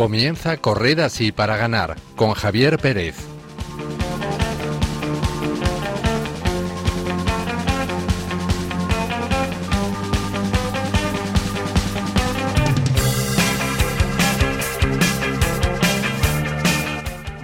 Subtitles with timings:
[0.00, 3.16] Comienza Correr así para ganar con Javier Pérez.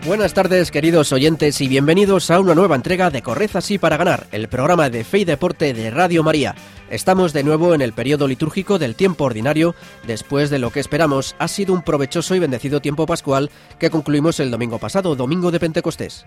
[0.06, 4.28] Buenas tardes, queridos oyentes, y bienvenidos a una nueva entrega de Corred así para ganar,
[4.32, 6.54] el programa de fe y deporte de Radio María.
[6.90, 9.74] Estamos de nuevo en el periodo litúrgico del tiempo ordinario,
[10.06, 14.38] después de lo que esperamos ha sido un provechoso y bendecido tiempo pascual que concluimos
[14.38, 16.26] el domingo pasado, domingo de Pentecostés.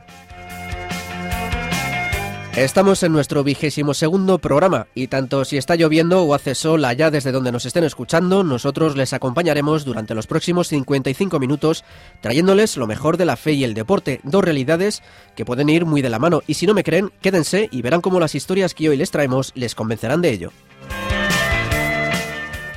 [2.59, 7.09] Estamos en nuestro vigésimo segundo programa y tanto si está lloviendo o hace sol allá
[7.09, 11.86] desde donde nos estén escuchando, nosotros les acompañaremos durante los próximos 55 minutos
[12.20, 15.03] trayéndoles lo mejor de la fe y el deporte, dos realidades
[15.38, 18.02] que pueden ir muy de la mano y si no me creen, quédense y verán
[18.02, 20.52] cómo las historias que hoy les traemos les convencerán de ello.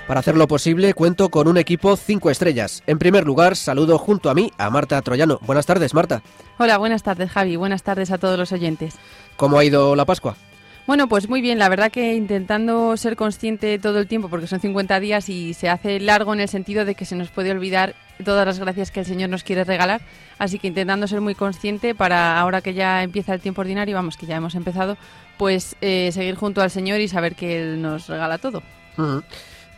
[0.06, 2.82] Para hacerlo posible cuento con un equipo 5 estrellas.
[2.86, 5.38] En primer lugar, saludo junto a mí a Marta Troyano.
[5.42, 6.22] Buenas tardes, Marta.
[6.58, 7.56] Hola, buenas tardes, Javi.
[7.56, 8.96] Buenas tardes a todos los oyentes.
[9.36, 10.36] ¿Cómo ha ido la Pascua?
[10.84, 14.58] Bueno, pues muy bien, la verdad que intentando ser consciente todo el tiempo, porque son
[14.58, 17.94] 50 días y se hace largo en el sentido de que se nos puede olvidar
[18.24, 20.00] todas las gracias que el Señor nos quiere regalar,
[20.38, 24.16] así que intentando ser muy consciente para ahora que ya empieza el tiempo ordinario, vamos,
[24.16, 24.96] que ya hemos empezado,
[25.38, 28.60] pues eh, seguir junto al Señor y saber que Él nos regala todo.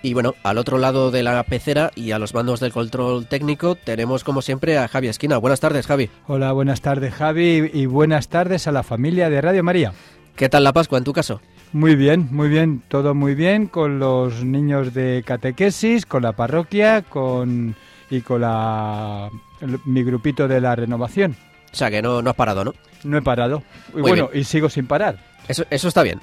[0.05, 3.75] Y bueno, al otro lado de la pecera y a los mandos del control técnico
[3.75, 5.39] tenemos como siempre a Javi Esquina.
[5.39, 6.11] Buenas tardes, Javi.
[6.27, 9.95] Hola, buenas tardes, Javi, y buenas tardes a la familia de Radio María.
[10.37, 11.41] ¿Qué tal la Pascua en tu caso?
[11.73, 17.01] Muy bien, muy bien, todo muy bien, con los niños de catequesis, con la parroquia,
[17.01, 17.75] con
[18.11, 19.31] y con la
[19.87, 21.35] mi grupito de la renovación.
[21.73, 22.75] O sea que no, no has parado, ¿no?
[23.05, 23.63] No he parado.
[23.97, 25.17] Y bueno, y sigo sin parar.
[25.49, 26.21] Eso, eso está bien.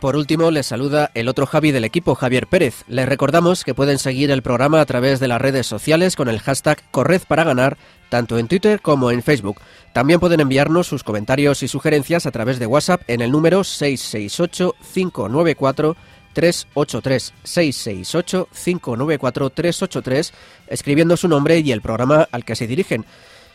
[0.00, 2.84] Por último, les saluda el otro Javi del equipo, Javier Pérez.
[2.88, 6.40] Les recordamos que pueden seguir el programa a través de las redes sociales con el
[6.40, 7.76] hashtag Corred para ganar,
[8.08, 9.60] tanto en Twitter como en Facebook.
[9.92, 14.74] También pueden enviarnos sus comentarios y sugerencias a través de WhatsApp en el número 668
[14.94, 15.96] 594
[16.32, 20.32] 383 668 594 383
[20.68, 23.04] escribiendo su nombre y el programa al que se dirigen.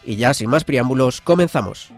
[0.06, 1.91] Y ya sin más preámbulos, comenzamos.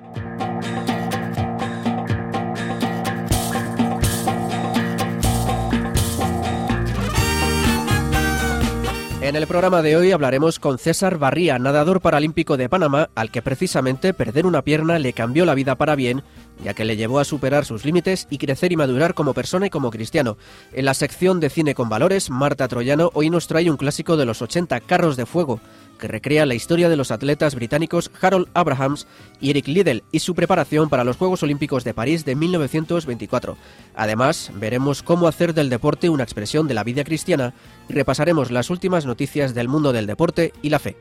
[9.28, 13.42] En el programa de hoy hablaremos con César Barría, nadador paralímpico de Panamá, al que
[13.42, 16.24] precisamente perder una pierna le cambió la vida para bien,
[16.64, 19.70] ya que le llevó a superar sus límites y crecer y madurar como persona y
[19.70, 20.38] como cristiano.
[20.74, 24.26] En la sección de cine con valores, Marta Troyano hoy nos trae un clásico de
[24.26, 25.60] los 80, Carros de Fuego,
[25.98, 29.08] que recrea la historia de los atletas británicos Harold Abrahams
[29.40, 33.58] y Eric Liddell y su preparación para los Juegos Olímpicos de París de 1924.
[33.96, 37.54] Además, veremos cómo hacer del deporte una expresión de la vida cristiana
[37.90, 40.98] y repasaremos las últimas noticias del mundo del deporte y la fe.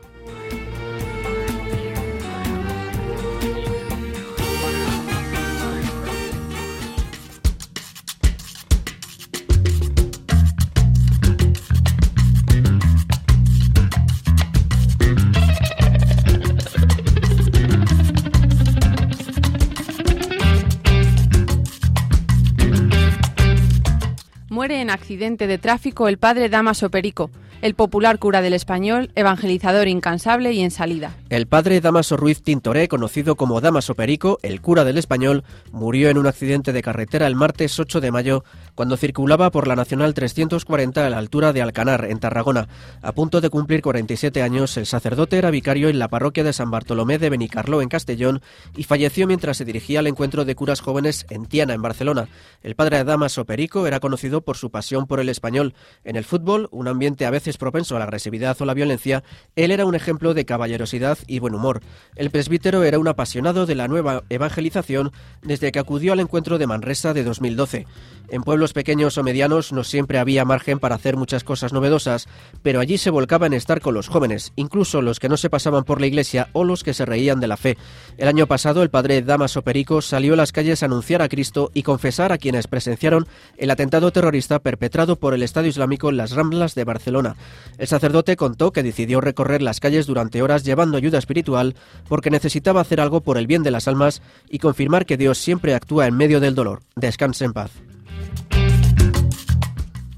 [24.86, 27.28] En accidente de tráfico el padre Damaso Perico,
[27.60, 31.16] el popular cura del español, evangelizador incansable y en salida.
[31.28, 35.42] El padre Damaso Ruiz Tintoré, conocido como Damaso Perico, el cura del español,
[35.72, 38.44] murió en un accidente de carretera el martes 8 de mayo
[38.76, 42.68] cuando circulaba por la Nacional 340 a la altura de Alcanar, en Tarragona.
[43.02, 46.70] A punto de cumplir 47 años, el sacerdote era vicario en la parroquia de San
[46.70, 48.42] Bartolomé de Benicarló, en Castellón,
[48.76, 52.28] y falleció mientras se dirigía al encuentro de curas jóvenes en Tiana, en Barcelona.
[52.62, 55.72] El padre Damaso Perico era conocido por su pasión por el español.
[56.04, 59.70] En el fútbol, un ambiente a veces propenso a la agresividad o la violencia, él
[59.70, 61.80] era un ejemplo de caballerosidad y buen humor.
[62.14, 66.66] El presbítero era un apasionado de la nueva evangelización desde que acudió al encuentro de
[66.66, 67.86] Manresa de 2012.
[68.28, 72.28] En pueblos pequeños o medianos no siempre había margen para hacer muchas cosas novedosas,
[72.62, 75.84] pero allí se volcaba en estar con los jóvenes, incluso los que no se pasaban
[75.84, 77.78] por la iglesia o los que se reían de la fe.
[78.18, 81.70] El año pasado el padre Damaso Perico salió a las calles a anunciar a Cristo
[81.72, 86.32] y confesar a quienes presenciaron el atentado terrorista perpetrado por el Estado Islámico en las
[86.32, 87.36] Ramblas de Barcelona.
[87.78, 91.76] El sacerdote contó que decidió recorrer las calles durante horas llevando ayuda espiritual
[92.08, 95.76] porque necesitaba hacer algo por el bien de las almas y confirmar que Dios siempre
[95.76, 96.82] actúa en medio del dolor.
[96.96, 97.70] Descanse en paz.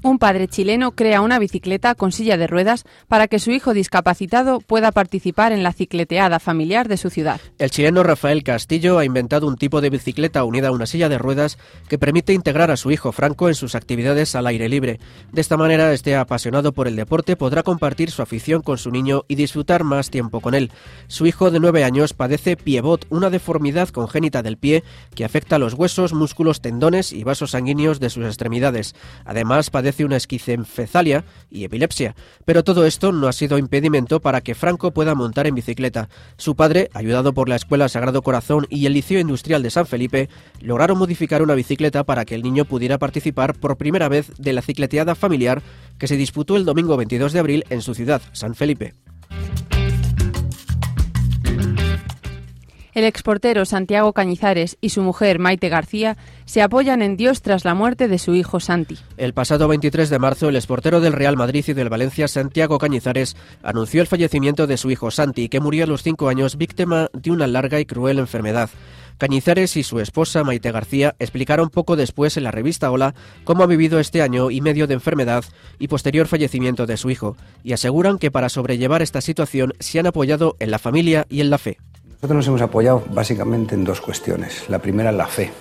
[0.01, 4.59] Un padre chileno crea una bicicleta con silla de ruedas para que su hijo discapacitado
[4.59, 7.41] pueda participar en la cicleteada familiar de su ciudad.
[7.57, 11.17] El chileno Rafael Castillo ha inventado un tipo de bicicleta unida a una silla de
[11.17, 11.57] ruedas
[11.87, 14.99] que permite integrar a su hijo Franco en sus actividades al aire libre.
[15.31, 19.23] De esta manera, este apasionado por el deporte podrá compartir su afición con su niño
[19.27, 20.71] y disfrutar más tiempo con él.
[21.07, 24.83] Su hijo de nueve años padece piebot, una deformidad congénita del pie
[25.15, 28.95] que afecta los huesos, músculos, tendones y vasos sanguíneos de sus extremidades.
[29.25, 32.15] Además, padece una esquizenfezalia y epilepsia,
[32.45, 36.09] pero todo esto no ha sido impedimento para que Franco pueda montar en bicicleta.
[36.37, 40.29] Su padre, ayudado por la Escuela Sagrado Corazón y el Liceo Industrial de San Felipe,
[40.61, 44.61] lograron modificar una bicicleta para que el niño pudiera participar por primera vez de la
[44.61, 45.61] cicleteada familiar
[45.97, 48.93] que se disputó el domingo 22 de abril en su ciudad, San Felipe.
[52.93, 57.75] El exportero Santiago Cañizares y su mujer Maite García se apoyan en Dios tras la
[57.75, 58.97] muerte de su hijo Santi.
[59.17, 63.35] El pasado 23 de marzo, el exportero del Real Madrid y del Valencia, Santiago Cañizares,
[63.61, 67.31] anunció el fallecimiento de su hijo Santi, que murió a los cinco años víctima de
[67.31, 68.69] una larga y cruel enfermedad.
[69.19, 73.13] Cañizares y su esposa Maite García explicaron poco después en la revista Hola
[73.43, 75.43] cómo ha vivido este año y medio de enfermedad
[75.77, 80.07] y posterior fallecimiento de su hijo, y aseguran que para sobrellevar esta situación se han
[80.07, 81.77] apoyado en la familia y en la fe.
[82.21, 84.69] Nosotros nos hemos apoyado básicamente en dos cuestiones.
[84.69, 85.51] La primera, la fe,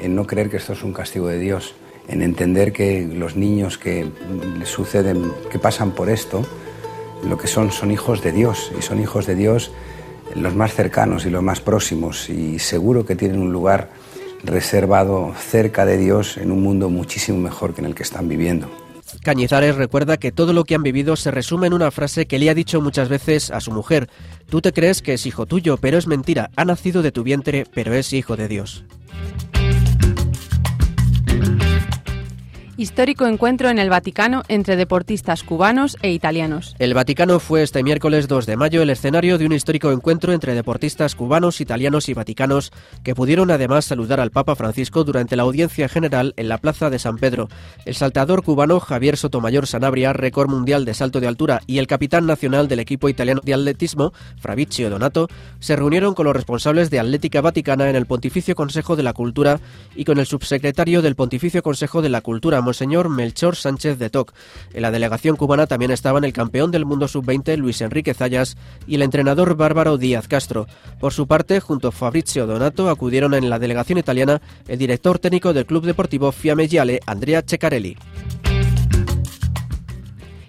[0.00, 1.74] en no creer que esto es un castigo de Dios,
[2.08, 4.10] en entender que los niños que
[4.64, 6.42] suceden, que pasan por esto,
[7.28, 9.72] lo que son son hijos de Dios y son hijos de Dios
[10.34, 13.90] los más cercanos y los más próximos y seguro que tienen un lugar
[14.42, 18.85] reservado cerca de Dios en un mundo muchísimo mejor que en el que están viviendo.
[19.26, 22.48] Cañizares recuerda que todo lo que han vivido se resume en una frase que le
[22.48, 24.08] ha dicho muchas veces a su mujer.
[24.48, 26.52] Tú te crees que es hijo tuyo, pero es mentira.
[26.54, 28.84] Ha nacido de tu vientre, pero es hijo de Dios.
[32.78, 36.76] Histórico encuentro en el Vaticano entre deportistas cubanos e italianos.
[36.78, 40.54] El Vaticano fue este miércoles 2 de mayo el escenario de un histórico encuentro entre
[40.54, 45.88] deportistas cubanos, italianos y vaticanos que pudieron además saludar al Papa Francisco durante la audiencia
[45.88, 47.48] general en la Plaza de San Pedro.
[47.86, 52.26] El saltador cubano Javier Sotomayor Sanabria, récord mundial de salto de altura, y el capitán
[52.26, 55.28] nacional del equipo italiano de atletismo, Fabrizio Donato,
[55.60, 59.60] se reunieron con los responsables de Atlética Vaticana en el Pontificio Consejo de la Cultura
[59.94, 64.32] y con el subsecretario del Pontificio Consejo de la Cultura, Monseñor Melchor Sánchez de Toc.
[64.74, 68.96] En la delegación cubana también estaban el campeón del mundo sub-20 Luis Enrique Zayas y
[68.96, 70.66] el entrenador Bárbaro Díaz Castro.
[71.00, 75.52] Por su parte, junto a Fabrizio Donato, acudieron en la delegación italiana el director técnico
[75.52, 77.96] del club deportivo Fiamme Giale, Andrea Ceccarelli.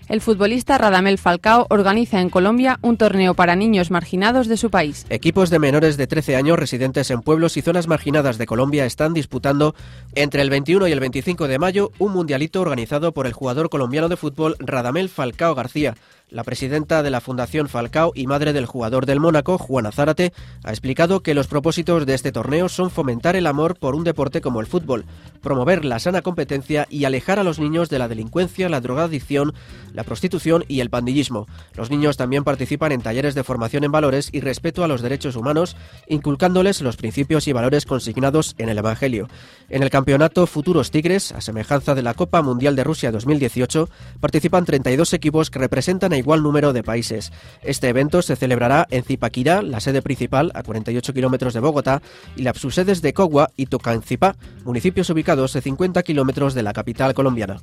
[0.10, 5.06] El futbolista Radamel Falcao organiza en Colombia un torneo para niños marginados de su país.
[5.10, 9.14] Equipos de menores de 13 años residentes en pueblos y zonas marginadas de Colombia están
[9.14, 9.76] disputando
[10.16, 14.08] entre el 21 y el 25 de mayo un mundialito organizado por el jugador colombiano
[14.08, 15.96] de fútbol Radamel Falcao García.
[16.30, 20.34] La presidenta de la Fundación Falcao y madre del jugador del Mónaco, Juana Zárate,
[20.66, 24.42] ha explicado que los propósitos de este torneo son fomentar el amor por un deporte
[24.42, 25.06] como el fútbol,
[25.42, 29.54] promover la sana competencia y alejar a los niños de la delincuencia, la drogadicción,
[29.94, 31.48] la prostitución y el pandillismo.
[31.76, 35.38] Los niños también participan en talleres de formación en valores y respeto a los derechos
[35.38, 35.78] humanos,
[36.10, 39.30] inculcándoles los principios y valores consignados en el Evangelio.
[39.70, 43.90] En el campeonato Futuros Tigres, a semejanza de la Copa Mundial de Rusia 2018,
[44.20, 47.32] participan 32 equipos que representan igual número de países.
[47.62, 52.02] Este evento se celebrará en Zipaquirá, la sede principal, a 48 kilómetros de Bogotá,
[52.36, 57.14] y las subsedes de Cogua y Tocancipá, municipios ubicados a 50 kilómetros de la capital
[57.14, 57.58] colombiana.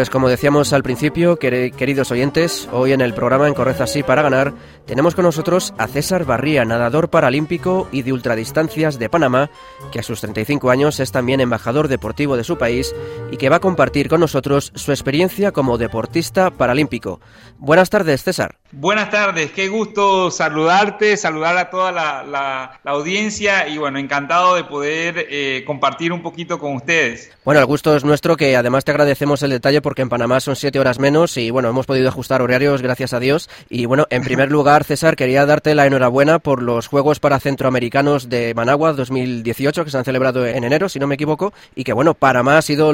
[0.00, 4.22] Pues como decíamos al principio, queridos oyentes, hoy en el programa En Correza Así para
[4.22, 4.54] Ganar
[4.86, 9.50] tenemos con nosotros a César Barría, nadador paralímpico y de ultradistancias de Panamá,
[9.92, 12.94] que a sus 35 años es también embajador deportivo de su país
[13.30, 17.20] y que va a compartir con nosotros su experiencia como deportista paralímpico.
[17.58, 18.56] Buenas tardes, César.
[18.72, 25.26] Buenas tardes, qué gusto saludarte, saludar a toda la, audiencia y bueno, encantado de poder
[25.28, 27.32] eh, compartir un poquito con ustedes.
[27.44, 30.54] Bueno, el gusto es nuestro, que además te agradecemos el detalle porque en Panamá son
[30.54, 33.50] siete horas menos y bueno, hemos podido ajustar horarios, gracias a Dios.
[33.68, 38.28] Y bueno, en primer lugar, César, quería darte la enhorabuena por los Juegos para Centroamericanos
[38.28, 41.92] de Managua 2018 que se han celebrado en enero, si no me equivoco, y que
[41.92, 42.92] bueno, Panamá ha sido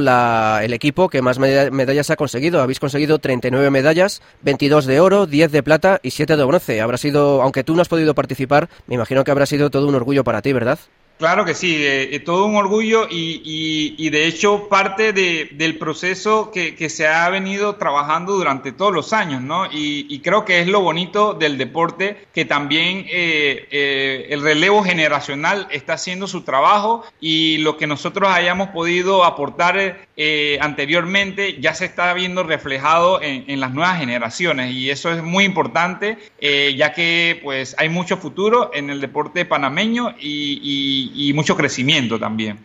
[0.62, 2.60] el equipo que más medallas ha conseguido.
[2.60, 6.80] Habéis conseguido 39 medallas, 22 de oro, 10 de plata y 7 de bronce.
[6.80, 9.94] Habrá sido, aunque tú no has podido participar, me imagino que habrá sido todo un
[9.94, 10.78] orgullo para ti, ¿verdad?
[11.18, 16.90] Claro que sí, eh, eh, todo un orgullo y, de hecho parte del proceso que,
[16.90, 19.66] se ha venido trabajando durante todos los años, ¿no?
[19.72, 25.94] Y, creo que es lo bonito del deporte, que también eh, el relevo generacional está
[25.94, 30.06] haciendo su trabajo y lo que nosotros hayamos podido aportar
[30.60, 36.18] anteriormente ya se está viendo reflejado en, las nuevas generaciones y eso es muy importante,
[36.40, 42.64] ya que pues hay mucho futuro en el deporte panameño y y, mucho crecimiento también.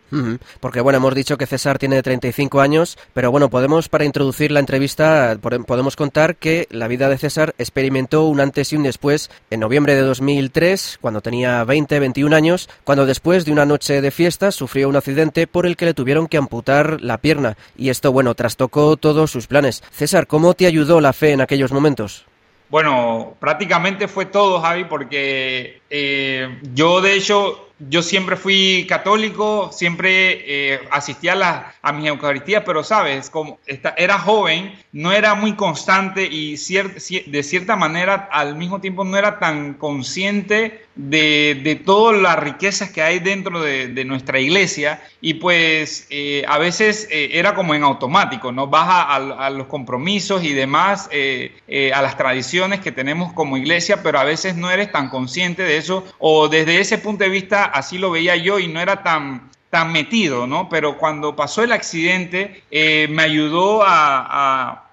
[0.60, 4.60] Porque bueno, hemos dicho que César tiene 35 años, pero bueno, podemos para introducir la
[4.60, 9.60] entrevista, podemos contar que la vida de César experimentó un antes y un después en
[9.60, 14.51] noviembre de 2003, cuando tenía 20, 21 años, cuando después de una noche de fiesta
[14.51, 18.36] sufrió un accidente por el que le tuvieron que amputar la pierna y esto, bueno,
[18.36, 19.83] trastocó todos sus planes.
[19.91, 22.25] César, ¿cómo te ayudó la fe en aquellos momentos?
[22.69, 30.43] Bueno, prácticamente fue todo, Javi, porque eh, yo de hecho yo siempre fui católico, siempre
[30.73, 33.59] eh, asistía a, la, mis Eucaristías, pero sabes, como
[33.97, 39.39] era joven, no era muy constante y de cierta manera al mismo tiempo no era
[39.39, 46.43] tan consciente de, todas las riquezas que hay dentro de, nuestra iglesia y pues eh,
[46.47, 48.67] a veces eh, era como en automático, ¿no?
[48.67, 54.23] Baja a, los compromisos y demás, a las tradiciones que tenemos como iglesia, pero a
[54.23, 58.11] veces no eres tan consciente de eso o desde ese punto de vista así lo
[58.11, 60.69] veía yo y no era tan, tan metido, ¿no?
[60.69, 64.87] Pero cuando pasó el accidente eh, me ayudó a,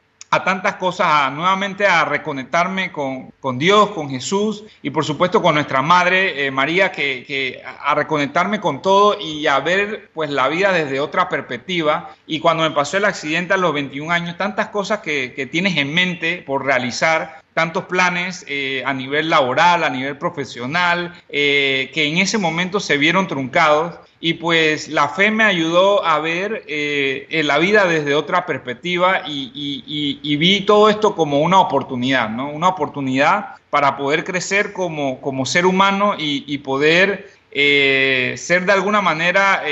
[0.44, 6.46] tantas cosas, nuevamente a reconectarme con, Dios, con Jesús y por supuesto con nuestra Madre
[6.46, 11.28] eh, María, que, a reconectarme con todo y a ver pues la vida desde otra
[11.28, 12.14] perspectiva.
[12.26, 15.76] Y cuando me pasó el accidente a los 21 años, tantas cosas que, que tienes
[15.76, 22.04] en mente por realizar, tantos planes eh, a nivel laboral, a nivel profesional, eh, que
[22.04, 27.42] en ese momento se vieron truncados y pues la fe me ayudó a ver eh,
[27.44, 32.48] la vida desde otra perspectiva y, vi todo esto como una oportunidad, ¿no?
[32.48, 39.64] Una oportunidad para poder crecer como, como ser humano y, poder ser de alguna manera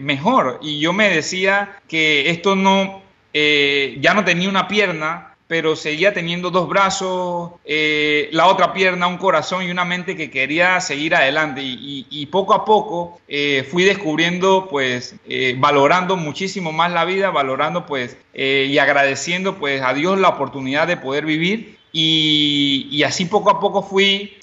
[0.00, 0.60] mejor.
[0.62, 6.50] Y yo me decía que esto no, ya no tenía una pierna, pero seguía teniendo
[6.50, 11.60] dos brazos, eh, la otra pierna, un corazón y una mente que quería seguir adelante.
[11.62, 17.84] Y, poco a poco eh, fui descubriendo, pues, eh, valorando muchísimo más la vida, valorando,
[17.86, 21.78] pues, y agradeciendo, pues, a Dios la oportunidad de poder vivir.
[21.92, 24.38] Y, y así poco a poco fui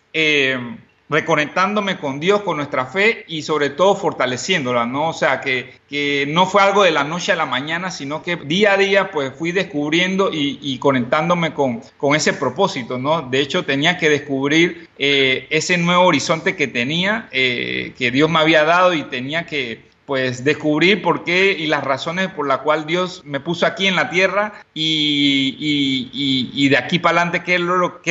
[1.12, 5.10] reconectándome con Dios, con nuestra fe y sobre todo fortaleciéndola, ¿no?
[5.10, 8.38] O sea, que, que no fue algo de la noche a la mañana, sino que
[8.38, 13.24] día a día pues fui descubriendo y, conectándome con, con, ese propósito, ¿no?
[13.24, 18.40] De hecho, tenía que descubrir eh, ese nuevo horizonte que tenía, eh, que Dios me
[18.40, 22.86] había dado y tenía que pues descubrir por qué y las razones por las cuales
[22.88, 27.56] Dios me puso aquí en la tierra y, de aquí para adelante qué,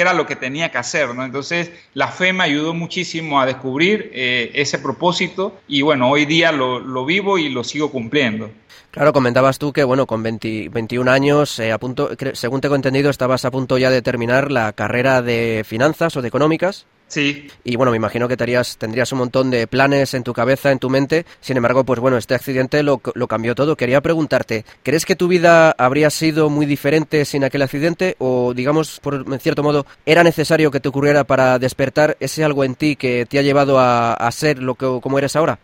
[0.00, 1.14] era lo que tenía que hacer.
[1.14, 1.24] ¿no?
[1.24, 6.52] Entonces la fe me ayudó muchísimo a descubrir eh, ese propósito y bueno, hoy día
[6.52, 8.50] lo, vivo y lo sigo cumpliendo.
[8.90, 13.44] Claro, comentabas tú que, bueno, con 21 años, eh, a punto, según tengo entendido, estabas
[13.44, 16.86] a punto ya de terminar la carrera de finanzas o de económicas.
[17.10, 17.48] Sí.
[17.64, 20.78] Y bueno, me imagino que tendrías, tendrías un montón de planes en tu cabeza, en
[20.78, 21.26] tu mente.
[21.40, 23.74] Sin embargo, pues bueno, este accidente lo, lo cambió todo.
[23.74, 28.14] Quería preguntarte, ¿crees que tu vida habría sido muy diferente sin aquel accidente?
[28.18, 32.62] O, digamos, por en cierto modo, ¿era necesario que te ocurriera para despertar ese algo
[32.62, 35.58] en ti que te ha llevado a, a ser lo que, como eres ahora?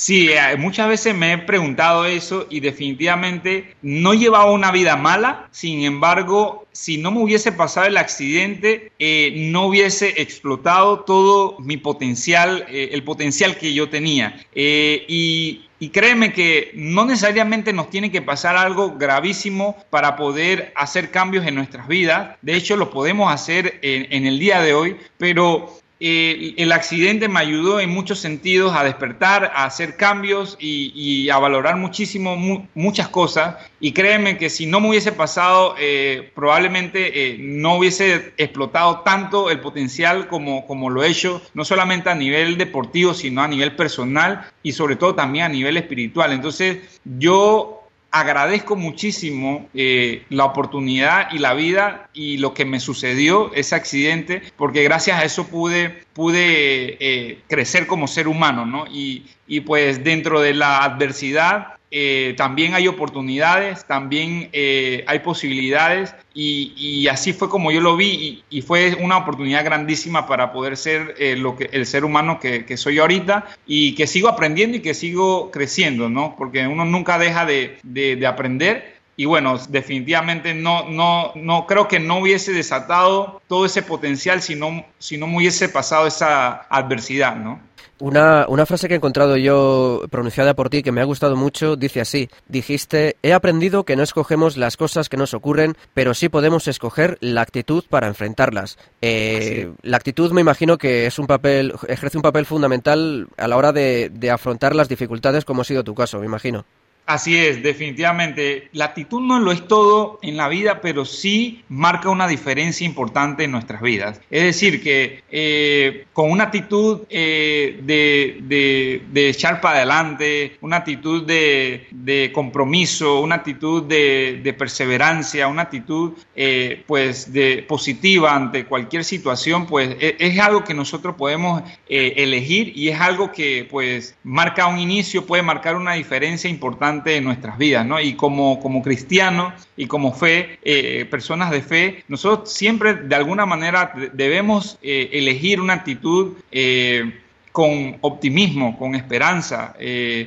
[0.00, 5.46] Sí, eh, muchas veces me he preguntado eso y definitivamente no llevaba una vida mala,
[5.50, 11.76] sin embargo, si no me hubiese pasado el accidente, eh, no hubiese explotado todo mi
[11.76, 14.40] potencial, eh, el potencial que yo tenía.
[14.54, 21.46] y, créeme que no necesariamente nos tiene que pasar algo gravísimo para poder hacer cambios
[21.46, 22.36] en nuestras vidas.
[22.42, 27.40] De hecho, lo podemos hacer en el día de hoy, pero eh, el accidente me
[27.40, 32.36] ayudó en muchos sentidos a despertar, a hacer cambios y, a valorar muchísimo
[32.74, 33.56] muchas cosas.
[33.80, 39.50] Y créeme que si no me hubiese pasado, eh, probablemente eh, no hubiese explotado tanto
[39.50, 43.76] el potencial como, como lo he hecho, no solamente a nivel deportivo, sino a nivel
[43.76, 46.32] personal y sobre todo también a nivel espiritual.
[46.32, 47.79] Entonces yo
[48.10, 54.42] agradezco muchísimo eh, la oportunidad y la vida y lo que me sucedió, ese accidente,
[54.56, 58.86] porque gracias a eso pude, pude eh, crecer como ser humano, ¿no?
[58.86, 66.14] Y, y pues dentro de la adversidad eh, también hay oportunidades, también eh, hay posibilidades
[66.32, 71.16] y, así fue como yo lo vi y, fue una oportunidad grandísima para poder ser
[71.18, 74.94] eh, lo que, el ser humano que, soy ahorita y que sigo aprendiendo y que
[74.94, 76.36] sigo creciendo, ¿no?
[76.38, 82.00] Porque uno nunca deja de, de aprender y bueno, definitivamente no, no, no creo que
[82.00, 87.36] no hubiese desatado todo ese potencial si no, si no me hubiese pasado esa adversidad,
[87.36, 87.60] ¿no?
[88.00, 91.76] Una, una, frase que he encontrado yo pronunciada por ti que me ha gustado mucho
[91.76, 96.30] dice así, dijiste, he aprendido que no escogemos las cosas que nos ocurren, pero sí
[96.30, 98.78] podemos escoger la actitud para enfrentarlas.
[99.02, 103.56] Eh, la actitud me imagino que es un papel, ejerce un papel fundamental a la
[103.56, 106.64] hora de, de afrontar las dificultades como ha sido tu caso, me imagino.
[107.10, 108.68] Así es, definitivamente.
[108.72, 113.42] La actitud no lo es todo en la vida, pero sí marca una diferencia importante
[113.42, 114.20] en nuestras vidas.
[114.30, 122.30] Es decir, que eh, con una actitud eh, de, echar para adelante, una actitud de,
[122.32, 129.96] compromiso, una actitud de, perseverancia, una actitud eh, pues de positiva ante cualquier situación, pues
[129.98, 135.26] es, es algo que nosotros podemos elegir y es algo que pues marca un inicio,
[135.26, 138.00] puede marcar una diferencia importante en nuestras vidas, ¿no?
[138.00, 143.46] Y como, como cristianos y como fe, eh, personas de fe, nosotros siempre de alguna
[143.46, 147.20] manera debemos eh, elegir una actitud eh,
[147.52, 149.74] con optimismo, con esperanza,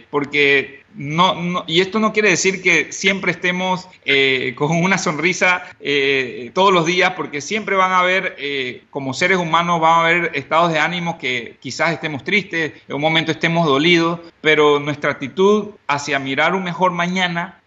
[0.10, 3.88] porque no, y esto no quiere decir que siempre estemos
[4.56, 5.64] con una sonrisa
[6.52, 10.74] todos los días, porque siempre van a haber, como seres humanos, van a haber estados
[10.74, 16.20] de ánimo que quizás estemos tristes, en un momento estemos dolidos, pero nuestra actitud hacia
[16.20, 17.62] mirar un mejor mañana,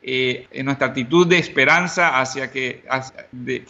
[0.63, 2.85] nuestra actitud de esperanza hacia que,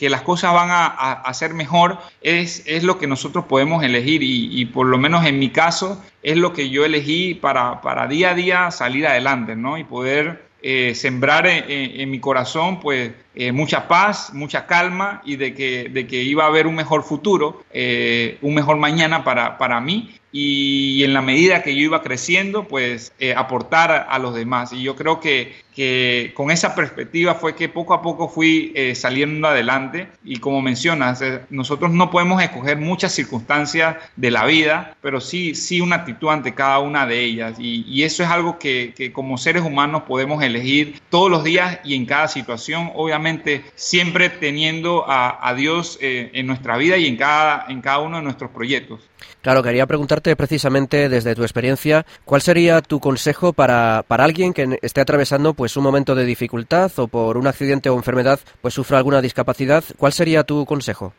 [0.01, 4.99] las cosas van a, ser mejor, es, lo que nosotros podemos elegir y, por lo
[4.99, 9.55] menos en mi caso es lo que yo elegí para, día a día salir adelante.
[9.55, 9.79] ¿no?
[9.79, 15.55] Y poder eh, sembrar en, mi corazón, pues, eh, mucha paz, mucha calma y de
[15.55, 19.79] que, de que iba a haber un mejor futuro, eh, un mejor mañana para, para
[19.81, 24.71] mí y en la medida que yo iba creciendo, pues eh, aportar a, los demás.
[24.71, 28.95] Y yo creo que, que, con esa perspectiva fue que poco a poco fui eh,
[28.95, 30.09] saliendo adelante.
[30.25, 35.55] Y como mencionas, eh, nosotros no podemos escoger muchas circunstancias de la vida, pero sí,
[35.55, 37.55] sí una actitud ante cada una de ellas.
[37.59, 41.95] Y, eso es algo que, que, como seres humanos podemos elegir todos los días y
[41.95, 43.26] en cada situación, obviamente
[43.75, 48.23] siempre teniendo a, a Dios en nuestra vida y en cada, en cada uno de
[48.23, 49.01] nuestros proyectos.
[49.47, 54.79] Claro, quería preguntarte precisamente desde tu experiencia, ¿cuál sería tu consejo para, para alguien que
[54.83, 58.99] esté atravesando pues un momento de dificultad o por un accidente o enfermedad pues sufra
[58.99, 59.85] alguna discapacidad?
[59.99, 61.13] ¿Cuál sería tu consejo?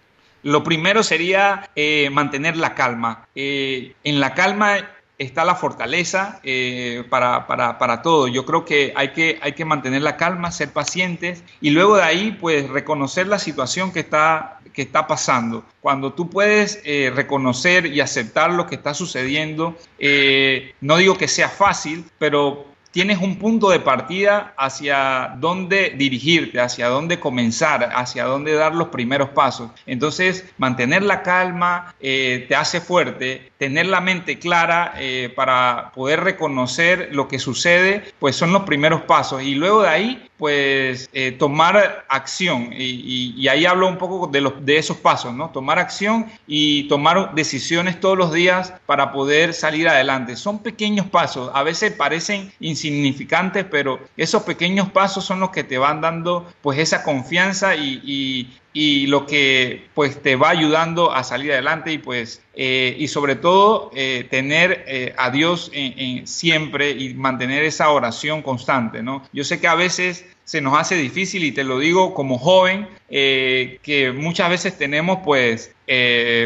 [0.43, 3.27] Lo primero sería eh, mantener la calma.
[3.33, 4.77] Eh, en la calma
[5.17, 8.27] está la fortaleza eh, para, para, para, todo.
[8.27, 12.03] Yo creo que hay, que hay que mantener la calma, ser pacientes y luego de
[12.03, 15.65] ahí pues reconocer la situación que está, que está pasando.
[15.81, 21.27] Cuando tú puedes eh, reconocer y aceptar lo que está sucediendo, eh, no digo que
[21.27, 28.25] sea fácil, pero tienes un punto de partida hacia dónde dirigirte, hacia dónde comenzar, hacia
[28.25, 29.69] dónde dar los primeros pasos.
[29.85, 37.09] Entonces, mantener la calma te hace fuerte, tener la mente clara eh, para poder reconocer
[37.11, 39.41] lo que sucede, pues son los primeros pasos.
[39.41, 42.69] Y luego de ahí, pues eh, tomar acción.
[42.71, 45.49] Y, ahí hablo un poco de, los, de esos pasos, ¿no?
[45.49, 50.35] Tomar acción y tomar decisiones todos los días para poder salir adelante.
[50.35, 55.77] Son pequeños pasos, a veces parecen insignificantes, pero esos pequeños pasos son los que te
[55.77, 61.51] van dando pues esa confianza y, y lo que pues te va ayudando a salir
[61.51, 67.13] adelante y pues eh, y sobre todo eh, tener eh, a Dios en, siempre y
[67.13, 69.23] mantener esa oración constante, ¿no?
[69.31, 72.87] Yo sé que a veces se nos hace difícil y te lo digo como joven,
[73.09, 75.75] que muchas veces tenemos pues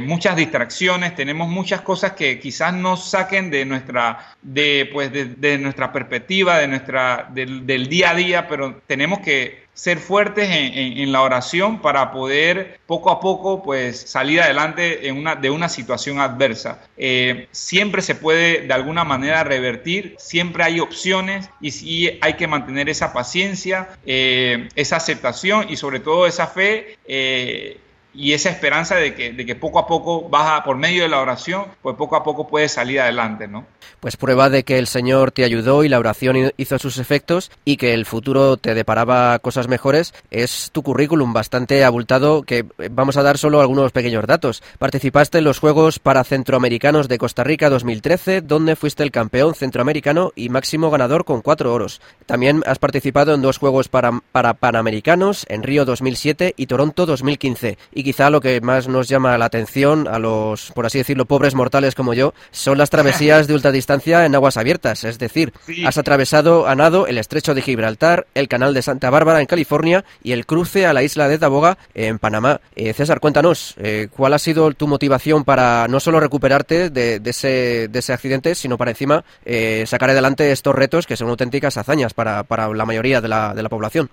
[0.01, 5.93] muchas distracciones, tenemos muchas cosas que quizás nos saquen de nuestra, de, pues, de, nuestra
[5.93, 11.81] perspectiva, de nuestra, del día a día, pero tenemos que ser fuertes en, la oración
[11.81, 16.81] para poder poco a poco pues salir adelante en una, de una situación adversa.
[16.97, 22.47] Eh, siempre se puede de alguna manera revertir, siempre hay opciones y sí hay que
[22.47, 26.97] mantener esa paciencia, eh, esa aceptación y sobre todo esa fe.
[27.05, 27.79] Eh,
[28.13, 31.19] y esa esperanza de que, de que poco a poco baja por medio de la
[31.19, 33.65] oración, pues poco a poco puedes salir adelante, ¿no?
[33.99, 37.77] Pues prueba de que el Señor te ayudó y la oración hizo sus efectos y
[37.77, 43.17] que el futuro te deparaba cosas mejores es tu currículum bastante abultado que eh, vamos
[43.17, 44.63] a dar solo algunos pequeños datos.
[44.79, 50.31] Participaste en los Juegos para Centroamericanos de Costa Rica 2013, donde fuiste el campeón centroamericano
[50.35, 52.01] y máximo ganador con cuatro oros.
[52.25, 57.77] También has participado en dos Juegos para, para Panamericanos en Río 2007 y Toronto 2015.
[57.93, 61.55] Y quizá lo que más nos llama la atención a los, por así decirlo, pobres
[61.55, 65.03] mortales como yo, son las travesías de ultradistancia en aguas abiertas.
[65.03, 65.53] Es decir,
[65.85, 70.03] has atravesado a nado el estrecho de Gibraltar, el canal de Santa Bárbara en California
[70.23, 72.61] y el cruce a la isla de Taboga en Panamá.
[72.75, 77.87] Eh, César, cuéntanos, eh, ¿cuál ha sido tu motivación para no solo recuperarte de, ese,
[77.89, 82.13] de ese accidente, sino para encima eh, sacar adelante estos retos que son auténticas hazañas
[82.13, 84.09] para, para la mayoría de la, de la población?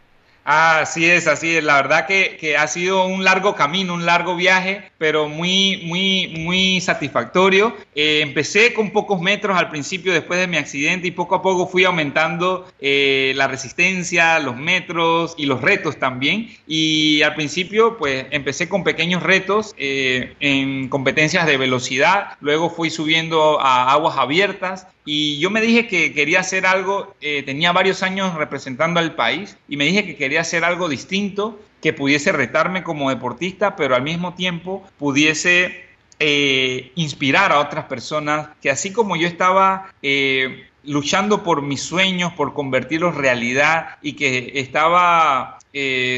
[0.51, 1.63] Así es, así es.
[1.63, 6.81] La verdad que, ha sido un largo camino, un largo viaje, pero muy, muy, muy
[6.81, 7.77] satisfactorio.
[7.95, 11.67] Eh, empecé con pocos metros al principio después de mi accidente y poco a poco
[11.67, 16.49] fui aumentando eh, la resistencia, los metros y los retos también.
[16.67, 22.39] Y al principio, pues empecé con pequeños retos eh, en competencias de velocidad.
[22.41, 27.15] Luego fui subiendo a aguas abiertas y yo me dije que quería hacer algo,
[27.47, 31.92] tenía varios años representando al país y me dije que quería hacer algo distinto, que
[31.92, 35.85] pudiese retarme como deportista, pero al mismo tiempo pudiese
[36.18, 42.33] eh, inspirar a otras personas, que así como yo estaba eh, luchando por mis sueños,
[42.33, 45.59] por convertirlos realidad y que estaba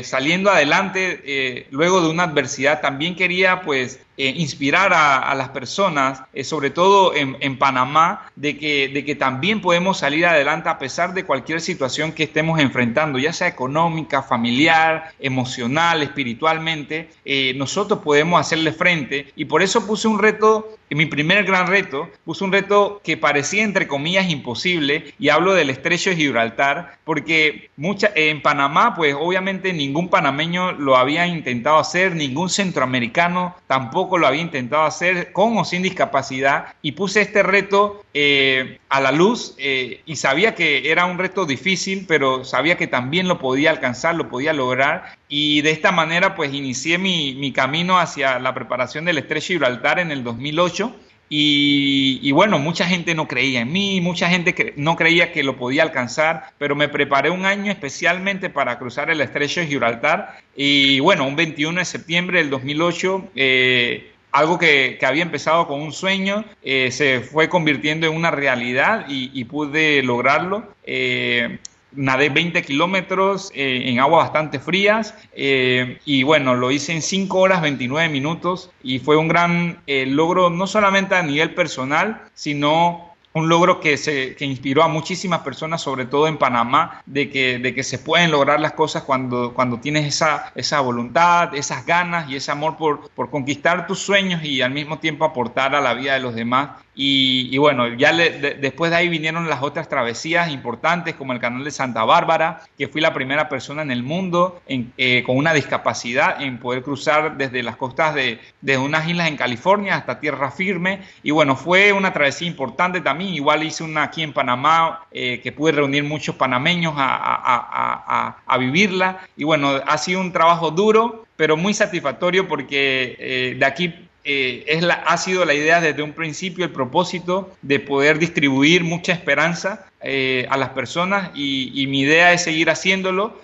[0.05, 6.45] saliendo adelante luego de una adversidad, también quería pues eh, inspirar a, las personas, eh,
[6.45, 11.25] sobre todo en, Panamá, de que, de que también podemos salir adelante a pesar de
[11.25, 18.73] cualquier situación que estemos enfrentando, ya sea económica, familiar, emocional, espiritualmente, eh, nosotros podemos hacerle
[18.73, 19.33] frente.
[19.37, 23.65] Y por eso puse un reto, mi primer gran reto, puse un reto que parecía
[23.65, 29.73] entre comillas imposible, y hablo del estrecho de Gibraltar, porque mucha, en Panamá, pues obviamente
[29.73, 35.65] ningún panameño lo había intentado hacer, ningún centroamericano tampoco lo había intentado hacer con o
[35.65, 41.07] sin discapacidad y puse este reto eh, a la luz eh, y sabía que era
[41.07, 45.71] un reto difícil, pero sabía que también lo podía alcanzar, lo podía lograr y de
[45.71, 50.25] esta manera pues inicié mi, mi camino hacia la preparación del Estrecho Gibraltar en el
[50.25, 50.95] 2008
[51.33, 55.85] y, bueno, mucha gente no creía en mí, mucha gente no creía que lo podía
[55.85, 60.41] alcanzar, pero me preparé un año especialmente para cruzar el estrecho de Gibraltar.
[60.57, 65.93] Y bueno, un 21 de septiembre del 2008, eh, algo que, había empezado con un
[65.93, 70.75] sueño eh, se fue convirtiendo en una realidad y, pude lograrlo.
[70.85, 71.59] Eh,
[71.93, 77.39] nadé 20 kilómetros eh, en aguas bastante frías eh, y bueno, lo hice en 5
[77.39, 83.10] horas 29 minutos y fue un gran eh, logro no solamente a nivel personal, sino
[83.33, 87.59] un logro que, se, que inspiró a muchísimas personas, sobre todo en Panamá, de que,
[87.59, 92.29] de que se pueden lograr las cosas cuando, cuando tienes esa, esa voluntad, esas ganas
[92.29, 95.95] y ese amor por, por conquistar tus sueños y al mismo tiempo aportar a la
[95.95, 96.71] vida de los demás.
[97.03, 101.71] Y, bueno, ya después de ahí vinieron las otras travesías importantes, como el canal de
[101.71, 106.59] Santa Bárbara, que fui la primera persona en el mundo eh, con una discapacidad en
[106.59, 111.01] poder cruzar desde las costas de, de unas islas en California hasta tierra firme.
[111.23, 113.20] Y bueno, fue una travesía importante también.
[113.29, 119.21] Igual hice una aquí en Panamá, eh, que pude reunir muchos panameños a, vivirla.
[119.37, 124.65] Y bueno, ha sido un trabajo duro, pero muy satisfactorio porque eh, de aquí eh,
[124.67, 129.13] es la, ha sido la idea desde un principio, el propósito de poder distribuir mucha
[129.13, 131.31] esperanza a las personas.
[131.35, 133.39] Y, mi idea es seguir haciéndolo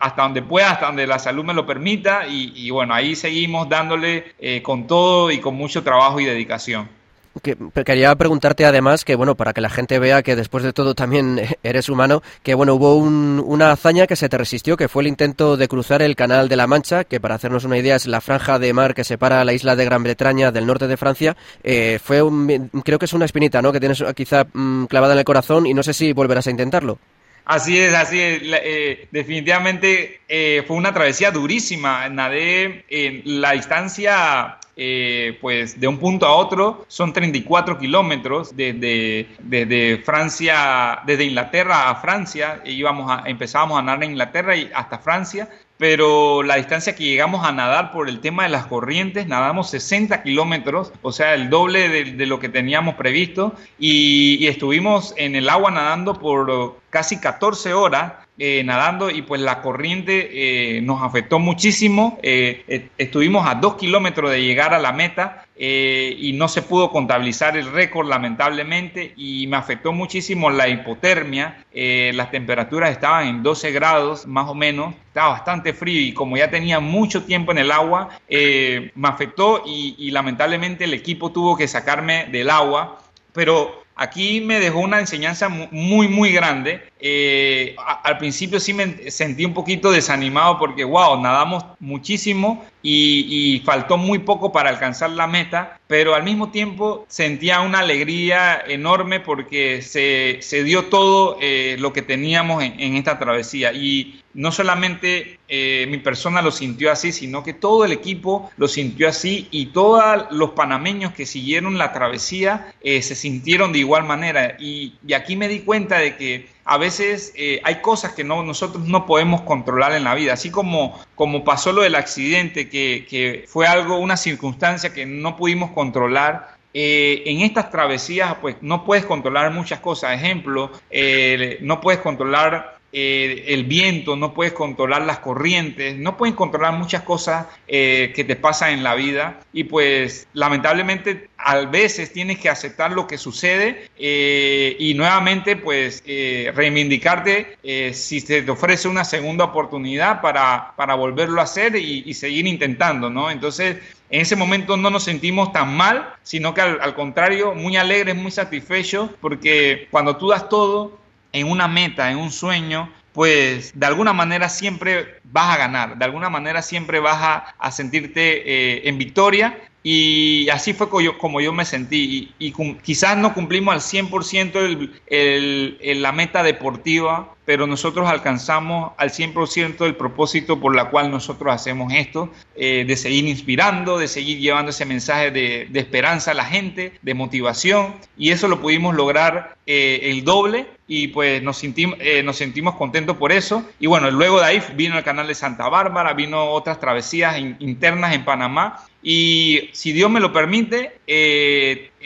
[0.00, 2.26] hasta donde pueda, hasta donde la salud me lo permita.
[2.28, 6.95] Y bueno, ahí seguimos dándole con todo y con mucho trabajo y dedicación
[7.40, 11.40] quería preguntarte además que, bueno, para que la gente vea que después de todo también
[11.62, 15.56] eres humano, que, bueno, hubo una hazaña que se te resistió, que fue el intento
[15.56, 18.58] de cruzar el Canal de la Mancha, que para hacernos una idea es la franja
[18.58, 21.36] de mar que separa la isla de Gran Bretaña del norte de Francia.
[21.62, 25.18] Eh, fue un, creo que es una espinita, ¿no?, que tienes quizá mm, clavada en
[25.18, 26.98] el corazón y no sé si volverás a intentarlo.
[27.46, 28.42] Así es, así es.
[28.42, 32.08] Eh, definitivamente eh, fue una travesía durísima.
[32.08, 39.26] Nadé en la distancia eh, pues de un punto a otro son 34 kilómetros desde,
[39.38, 44.70] desde Francia, desde Inglaterra a Francia, e íbamos a, empezábamos a nadar en Inglaterra y
[44.74, 49.26] hasta Francia, pero la distancia que llegamos a nadar por el tema de las corrientes,
[49.26, 55.34] nadamos 60 kilómetros, o sea, el doble de, lo que teníamos previsto, y, estuvimos en
[55.36, 60.28] el agua nadando por casi 14 horas eh, nadando y pues la corriente
[60.76, 62.18] eh, nos afectó muchísimo.
[62.22, 67.56] Eh, estuvimos a dos kilómetros de llegar a la meta y no se pudo contabilizar
[67.56, 71.64] el récord lamentablemente y me afectó muchísimo la hipotermia.
[71.72, 76.50] las temperaturas estaban en 12 grados más o menos, estaba bastante frío y como ya
[76.50, 82.26] tenía mucho tiempo en el agua, me afectó y lamentablemente el equipo tuvo que sacarme
[82.26, 82.98] del agua.
[83.32, 86.82] Pero aquí me dejó una enseñanza muy, muy grande.
[87.08, 93.96] Eh, al principio sí me sentí un poquito desanimado porque, wow, nadamos muchísimo y, faltó
[93.96, 99.82] muy poco para alcanzar la meta, pero al mismo tiempo sentía una alegría enorme porque
[99.82, 103.72] se, se dio todo eh, lo que teníamos en, esta travesía.
[103.72, 108.66] Y no solamente eh, mi persona lo sintió así, sino que todo el equipo lo
[108.66, 114.56] sintió así y todos los panameños que siguieron la travesía se sintieron de igual manera.
[114.58, 118.42] Y, y aquí me di cuenta de que a veces eh, hay cosas que no,
[118.42, 123.06] nosotros no podemos controlar en la vida, así como, como pasó lo del accidente, que,
[123.08, 126.56] que fue algo, una circunstancia que no pudimos controlar.
[126.74, 130.12] Eh, en estas travesías, pues no puedes controlar muchas cosas.
[130.12, 136.34] Ejemplo, eh, no puedes controlar eh, el viento, no puedes controlar las corrientes, no puedes
[136.34, 142.12] controlar muchas cosas eh, que te pasan en la vida y pues lamentablemente a veces
[142.12, 147.58] tienes que aceptar lo que sucede eh, y nuevamente pues reivindicarte
[147.92, 153.10] si se te ofrece una segunda oportunidad para, para volverlo a hacer y, seguir intentando,
[153.10, 153.30] ¿no?
[153.30, 153.76] Entonces
[154.08, 158.14] en ese momento no nos sentimos tan mal, sino que al, al contrario, muy alegres,
[158.16, 161.05] muy satisfechos, porque cuando tú das todo,
[161.36, 166.04] en una meta, en un sueño, pues de alguna manera siempre vas a ganar, de
[166.04, 171.66] alguna manera siempre vas a, sentirte eh, en victoria y así fue como yo, me
[171.66, 172.32] sentí.
[172.38, 179.86] Y, quizás no cumplimos al 100% el, la meta deportiva, pero nosotros alcanzamos al 100%
[179.86, 184.70] el propósito por la cual nosotros hacemos esto, eh, de seguir inspirando, de seguir llevando
[184.70, 187.94] ese mensaje de, esperanza a la gente, de motivación.
[188.18, 192.74] Y eso lo pudimos lograr eh, el doble y pues nos sentimos, eh, nos sentimos
[192.74, 193.64] contentos por eso.
[193.78, 198.12] Y bueno, luego de ahí vino el canal de Santa Bárbara, vino otras travesías internas
[198.12, 200.98] en Panamá y si Dios me lo permite,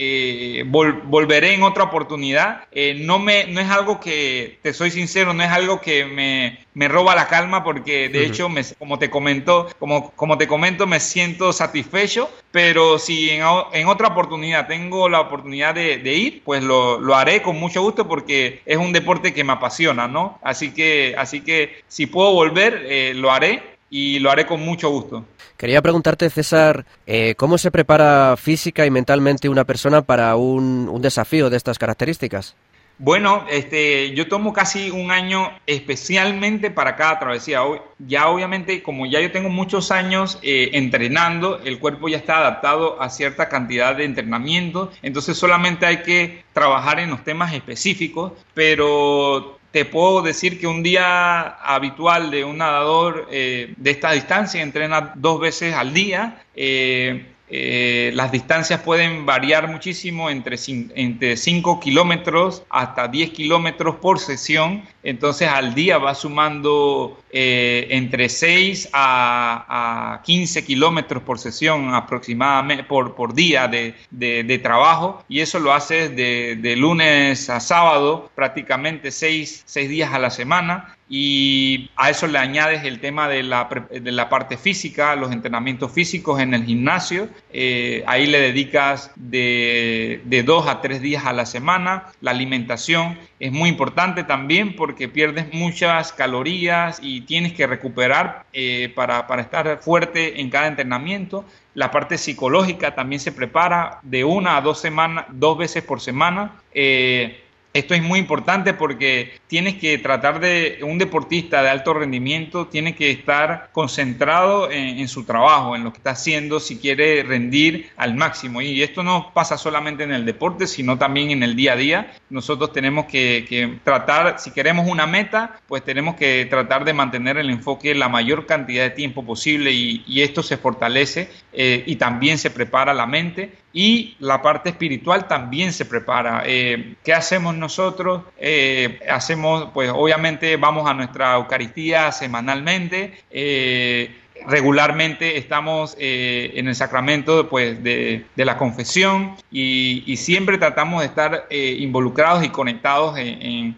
[0.02, 2.64] eh, volveré en otra oportunidad.
[2.72, 6.64] Eh, no, me, no es algo que, te soy sincero, no es algo que me,
[6.72, 10.86] me roba la calma porque de hecho, me, como, te comento, como, como te comento,
[10.86, 13.42] me siento satisfecho, pero si en,
[13.74, 17.82] en otra oportunidad tengo la oportunidad de, de ir, pues lo, lo, haré con mucho
[17.82, 20.38] gusto porque es un deporte que me apasiona, ¿no?
[20.42, 25.24] Así que, así que si puedo volver, lo haré y lo haré con mucho gusto.
[25.56, 31.50] Quería preguntarte, César, eh, ¿cómo se prepara física y mentalmente una persona para un, desafío
[31.50, 32.54] de estas características?
[32.98, 37.60] Bueno, este, yo tomo casi un año especialmente para cada travesía.
[37.98, 43.00] Ya obviamente, como ya yo tengo muchos años eh, entrenando, el cuerpo ya está adaptado
[43.00, 49.59] a cierta cantidad de entrenamiento, entonces solamente hay que trabajar en los temas específicos, pero
[49.70, 55.12] te puedo decir que un día habitual de un nadador eh, de esta distancia entrena
[55.14, 56.42] dos veces al día.
[56.54, 60.56] Eh, eh, las distancias pueden variar muchísimo entre,
[60.94, 64.84] entre 5 kilómetros hasta 10 kilómetros por sesión.
[65.02, 73.16] Entonces al día va sumando eh, entre 6 a, 15 kilómetros por sesión aproximadamente por,
[73.16, 75.24] por día de, de, trabajo.
[75.28, 80.30] Y eso lo haces de, de lunes a sábado, prácticamente 6, 6 días a la
[80.30, 85.32] semana y a eso le añades el tema de la, de la parte física, los
[85.32, 91.26] entrenamientos físicos en el gimnasio, eh, ahí le dedicas de, de, dos a tres días
[91.26, 97.54] a la semana, la alimentación es muy importante también porque pierdes muchas calorías y tienes
[97.54, 101.44] que recuperar eh, para, para estar fuerte en cada entrenamiento.
[101.74, 106.60] La parte psicológica también se prepara de una a dos semanas, dos veces por semana.
[106.72, 107.42] Eh,
[107.72, 112.96] esto es muy importante porque tienes que tratar de, un deportista de alto rendimiento tiene
[112.96, 118.14] que estar concentrado en, su trabajo, en lo que está haciendo, si quiere rendir al
[118.14, 118.60] máximo.
[118.60, 122.12] Y esto no pasa solamente en el deporte, sino también en el día a día.
[122.28, 127.50] Nosotros tenemos que, tratar, si queremos una meta, pues tenemos que tratar de mantener el
[127.50, 132.50] enfoque la mayor cantidad de tiempo posible y, esto se fortalece eh, y también se
[132.50, 136.42] prepara la mente y la parte espiritual también se prepara.
[136.46, 138.22] Eh, ¿Qué hacemos nosotros?
[138.38, 143.22] Eh, hacemos, pues obviamente vamos a nuestra Eucaristía semanalmente.
[143.30, 151.46] Eh, regularmente estamos en el sacramento pues, de, la confesión y, siempre tratamos de estar
[151.50, 153.76] involucrados y conectados en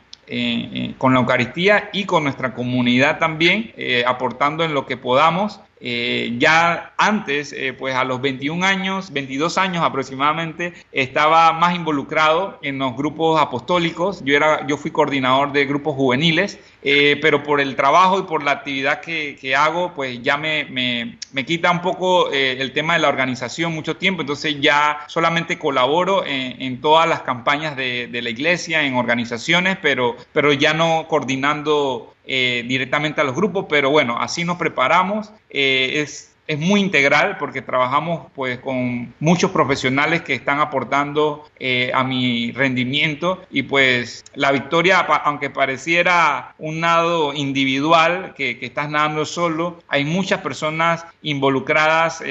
[0.99, 3.73] con la Eucaristía y con nuestra comunidad también,
[4.07, 9.59] aportando en lo que podamos eh, ya antes, eh, pues a los 21 años, 22
[9.59, 14.23] años aproximadamente, estaba más involucrado en los grupos apostólicos.
[14.25, 18.45] Yo, era, yo fui coordinador de grupos juveniles, eh, pero por el trabajo y por
[18.45, 23.09] la actividad que, hago, pues ya me, me, quita un poco el tema de la
[23.09, 24.23] organización mucho tiempo.
[24.23, 30.17] Entonces ya solamente colaboro en, todas las campañas de, de, la iglesia, en organizaciones, pero,
[30.33, 35.33] pero ya no coordinando eh, directamente a los grupos, pero bueno, así nos preparamos.
[35.51, 41.91] Eh, es, es muy integral porque trabajamos pues con muchos profesionales que están aportando eh,
[41.95, 48.89] a mi rendimiento y pues la victoria, aunque pareciera un nado individual que, que estás
[48.91, 52.23] nadando solo, hay muchas personas involucradas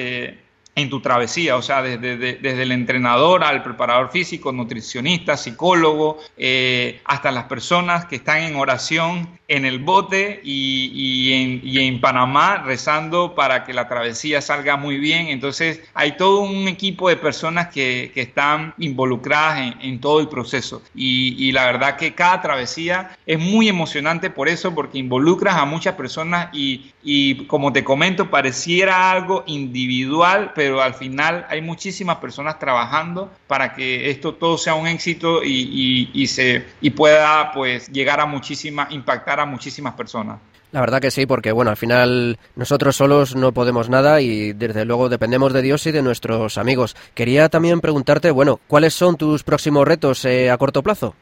[0.75, 7.01] en tu travesía, o sea, desde, desde, el entrenador al preparador físico, nutricionista, psicólogo, eh,
[7.05, 12.63] hasta las personas que están en oración en el bote y, en, y, en, Panamá
[12.65, 15.27] rezando para que la travesía salga muy bien.
[15.27, 20.81] Entonces, hay todo un equipo de personas que, que están involucradas en, todo el proceso.
[20.95, 25.65] Y, y, la verdad que cada travesía es muy emocionante por eso, porque involucras a
[25.65, 32.17] muchas personas y, y como te comento, pareciera algo individual, pero al final hay muchísimas
[32.17, 38.19] personas trabajando para que esto todo sea un éxito y, se, y pueda pues llegar
[38.19, 40.39] a muchísima, impactar a muchísimas personas.
[40.71, 44.85] La verdad que sí, porque bueno, al final nosotros solos no podemos nada y desde
[44.85, 46.95] luego dependemos de Dios y de nuestros amigos.
[47.13, 51.13] Quería también preguntarte, bueno, ¿cuáles son tus próximos retos eh, a corto plazo?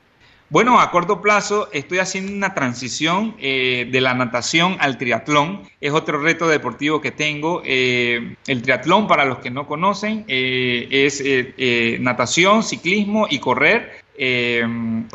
[0.52, 5.62] Bueno, a corto plazo estoy haciendo una transición eh, de la natación al triatlón.
[5.80, 7.62] Es otro reto deportivo que tengo.
[7.64, 13.99] Eh, el triatlón, para los que no conocen, eh, es natación, ciclismo y correr.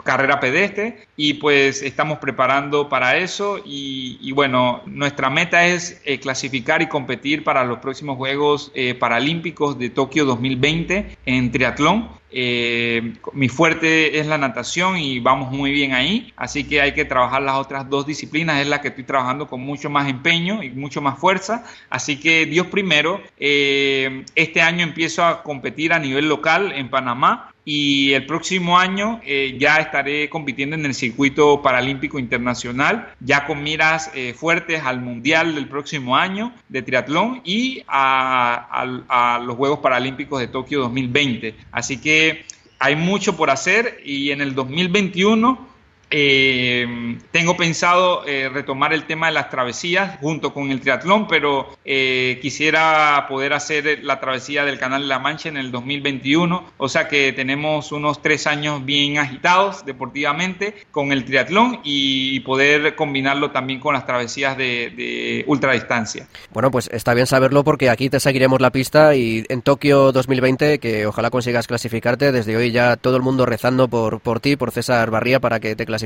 [0.03, 6.89] Carrera pedestre y pues estamos preparando para eso y, bueno, nuestra meta es clasificar y
[6.89, 12.09] competir para los próximos Juegos Paralímpicos de Tokio 2020 en triatlón.
[12.37, 17.05] Eh, mi fuerte es la natación y vamos muy bien ahí, así que hay que
[17.05, 20.71] trabajar las otras dos disciplinas, es la que estoy trabajando con mucho más empeño y
[20.71, 26.29] mucho más fuerza, así que Dios primero, eh, este año empiezo a competir a nivel
[26.29, 32.19] local en Panamá y el próximo año eh, ya estaré compitiendo en el circuito paralímpico
[32.19, 39.41] internacional, ya con miras eh, fuertes al mundial del próximo año de triatlón y a,
[39.45, 41.55] los Juegos Paralímpicos de Tokio 2020.
[41.73, 42.45] Así que
[42.79, 45.74] hay mucho por hacer y en el 2021
[46.11, 51.69] eh, tengo pensado eh, retomar el tema de las travesías junto con el triatlón, pero
[51.85, 56.65] eh, quisiera poder hacer la travesía del Canal de la Mancha en el 2021.
[56.77, 62.95] O sea que tenemos unos tres años bien agitados deportivamente con el triatlón y poder
[62.95, 66.29] combinarlo también con las travesías de, de ultradistancia.
[66.53, 70.79] Bueno, pues está bien saberlo porque aquí te seguiremos la pista y en Tokio 2020,
[70.79, 74.71] que ojalá consigas clasificarte, desde hoy ya todo el mundo rezando por, por ti, por
[74.71, 76.04] César Barría, para que te clasifiques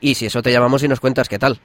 [0.00, 1.60] y si eso te llamamos y nos cuentas qué tal.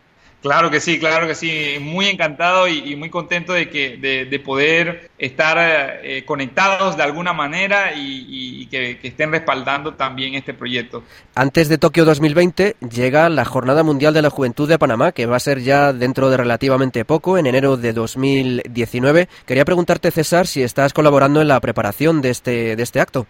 [0.45, 1.77] Claro que sí, claro que sí.
[1.81, 5.57] Muy encantado y, muy contento de, que, de, poder estar
[6.03, 11.03] eh, conectados de alguna manera y, que, que, estén respaldando también este proyecto.
[11.33, 15.37] Antes de Tokio 2020 llega la Jornada Mundial de la Juventud de Panamá, que va
[15.37, 19.27] a ser ya dentro de relativamente poco, en enero de 2019.
[19.47, 23.25] Quería preguntarte, César, si estás colaborando en la preparación de este, de este acto.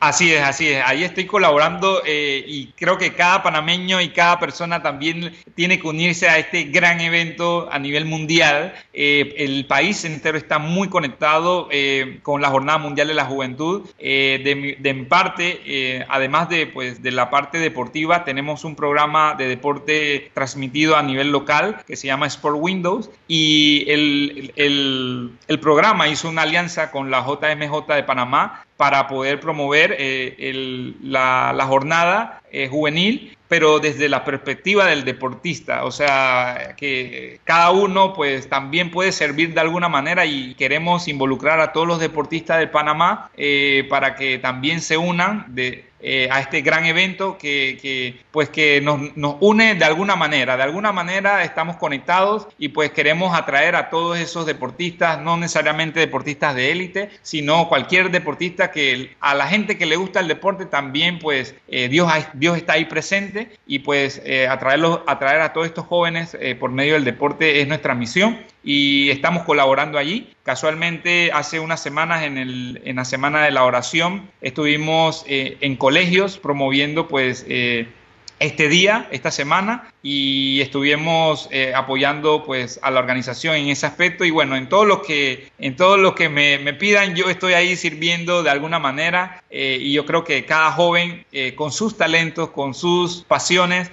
[0.00, 0.82] Así es, así es.
[0.86, 5.88] Ahí estoy colaborando eh, y creo que cada panameño y cada persona también tiene que
[5.88, 8.74] unirse a este gran evento a nivel mundial.
[8.92, 13.88] Eh, el país entero está muy conectado eh, con la Jornada Mundial de la Juventud.
[13.98, 20.30] de, de, parte, además de, pues, de la parte deportiva, tenemos un programa de deporte
[20.32, 26.28] transmitido a nivel local que se llama Sport Windows y el, el, el programa hizo
[26.28, 33.36] una alianza con la JMJ de Panamá para poder promover eh, la, jornada eh, juvenil,
[33.48, 39.52] pero desde la perspectiva del deportista, o sea, que cada uno pues también puede servir
[39.52, 44.38] de alguna manera y queremos involucrar a todos los deportistas de Panamá eh, para que
[44.38, 49.74] también se unan de, eh, a este gran evento que, pues que nos, nos, une
[49.74, 50.56] de alguna manera.
[50.56, 55.98] De alguna manera estamos conectados y pues queremos atraer a todos esos deportistas, no necesariamente
[55.98, 60.66] deportistas de élite, sino cualquier deportista que a la gente que le gusta el deporte
[60.66, 65.66] también pues eh, Dios, Dios está ahí presente y pues eh, atraerlos, atraer a todos
[65.66, 68.38] estos jóvenes por medio del deporte es nuestra misión
[68.70, 70.28] y estamos colaborando allí.
[70.42, 75.76] Casualmente, hace unas semanas en, el, en la Semana de la Oración estuvimos eh, en
[75.76, 77.88] colegios promoviendo pues eh,
[78.40, 84.24] este día, esta semana, y estuvimos eh, apoyando pues a la organización en ese aspecto
[84.24, 87.76] y bueno, en todo lo que, en todo lo que me, pidan, yo estoy ahí
[87.76, 92.50] sirviendo de alguna manera eh, y yo creo que cada joven eh, con sus talentos,
[92.50, 93.90] con sus pasiones,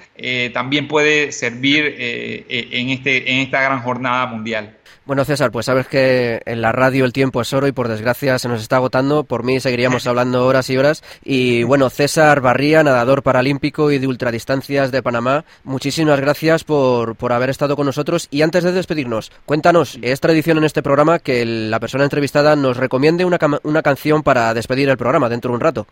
[0.54, 4.78] también puede servir en, este, en esta gran jornada mundial.
[5.06, 8.40] Bueno, César, pues sabes que en la radio el tiempo es oro y por desgracia
[8.40, 9.24] se nos está agotando.
[9.24, 11.04] Por mí seguiríamos hablando horas y horas.
[11.24, 17.34] Y bueno, César Barría, nadador paralímpico y de ultradistancias de Panamá, muchísimas gracias por, por
[17.34, 18.28] haber estado con nosotros.
[18.32, 22.78] Y antes de despedirnos, cuéntanos, es tradición en este programa que la persona entrevistada nos
[22.78, 25.86] recomiende una, una canción para despedir el programa dentro de un rato.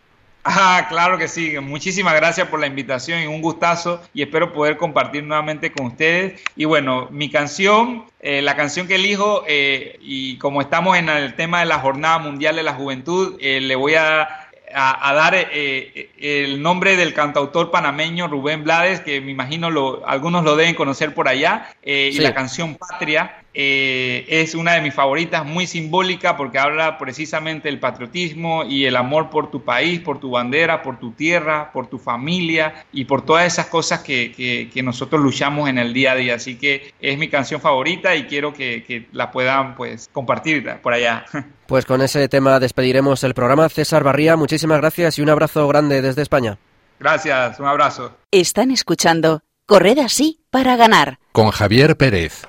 [0.44, 1.58] Ah, claro que sí.
[1.58, 6.40] Muchísimas gracias por la invitación y un gustazo y espero poder compartir nuevamente con ustedes.
[6.54, 11.34] Y bueno, mi canción, eh, la canción que elijo eh, y como estamos en el
[11.34, 14.40] tema de la Jornada Mundial de la Juventud, eh, le voy a
[14.76, 20.56] a, dar el nombre del cantautor panameño Rubén Blades, que me imagino lo, algunos lo
[20.56, 25.66] deben conocer por allá, y la canción Patria, eh, es una de mis favoritas, muy
[25.66, 30.82] simbólica porque habla precisamente del patriotismo y el amor por tu país, por tu bandera,
[30.82, 35.78] por tu tierra, por tu familia y por todas esas cosas que, nosotros luchamos en
[35.78, 36.34] el día a día.
[36.34, 41.24] Así que es mi canción favorita y quiero que, la puedan pues compartir por allá.
[41.66, 43.70] Pues con ese tema despediremos el programa.
[43.70, 46.58] César Barría, muchísimas gracias y un abrazo grande desde España.
[47.00, 48.18] Gracias, un abrazo.
[48.30, 51.18] Están escuchando Correr así para ganar.
[51.32, 52.46] Con Javier Pérez.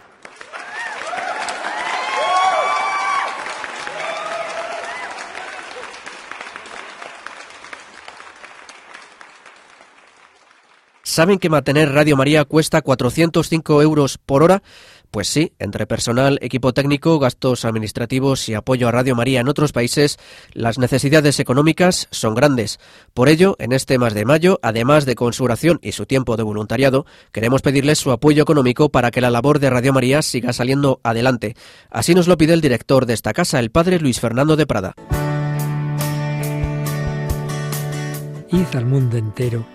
[11.05, 14.63] ¿Saben que mantener Radio María cuesta 405 euros por hora?
[15.11, 19.71] Pues sí, entre personal, equipo técnico, gastos administrativos y apoyo a Radio María en otros
[19.71, 20.17] países,
[20.53, 22.79] las necesidades económicas son grandes.
[23.13, 25.47] Por ello, en este mes de mayo, además de con su
[25.83, 29.69] y su tiempo de voluntariado, queremos pedirles su apoyo económico para que la labor de
[29.69, 31.55] Radio María siga saliendo adelante.
[31.91, 34.95] Así nos lo pide el director de esta casa, el padre Luis Fernando de Prada.
[38.49, 39.74] Id al mundo entero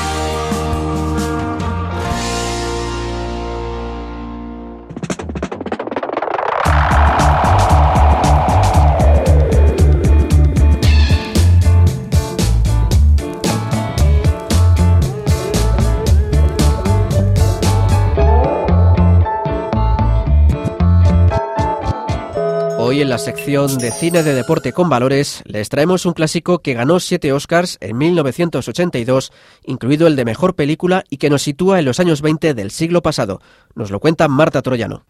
[23.11, 27.33] La sección de cine de deporte con valores les traemos un clásico que ganó siete
[27.33, 29.33] Oscars en 1982,
[29.65, 33.01] incluido el de mejor película y que nos sitúa en los años 20 del siglo
[33.01, 33.41] pasado.
[33.75, 35.03] Nos lo cuenta Marta Troyano.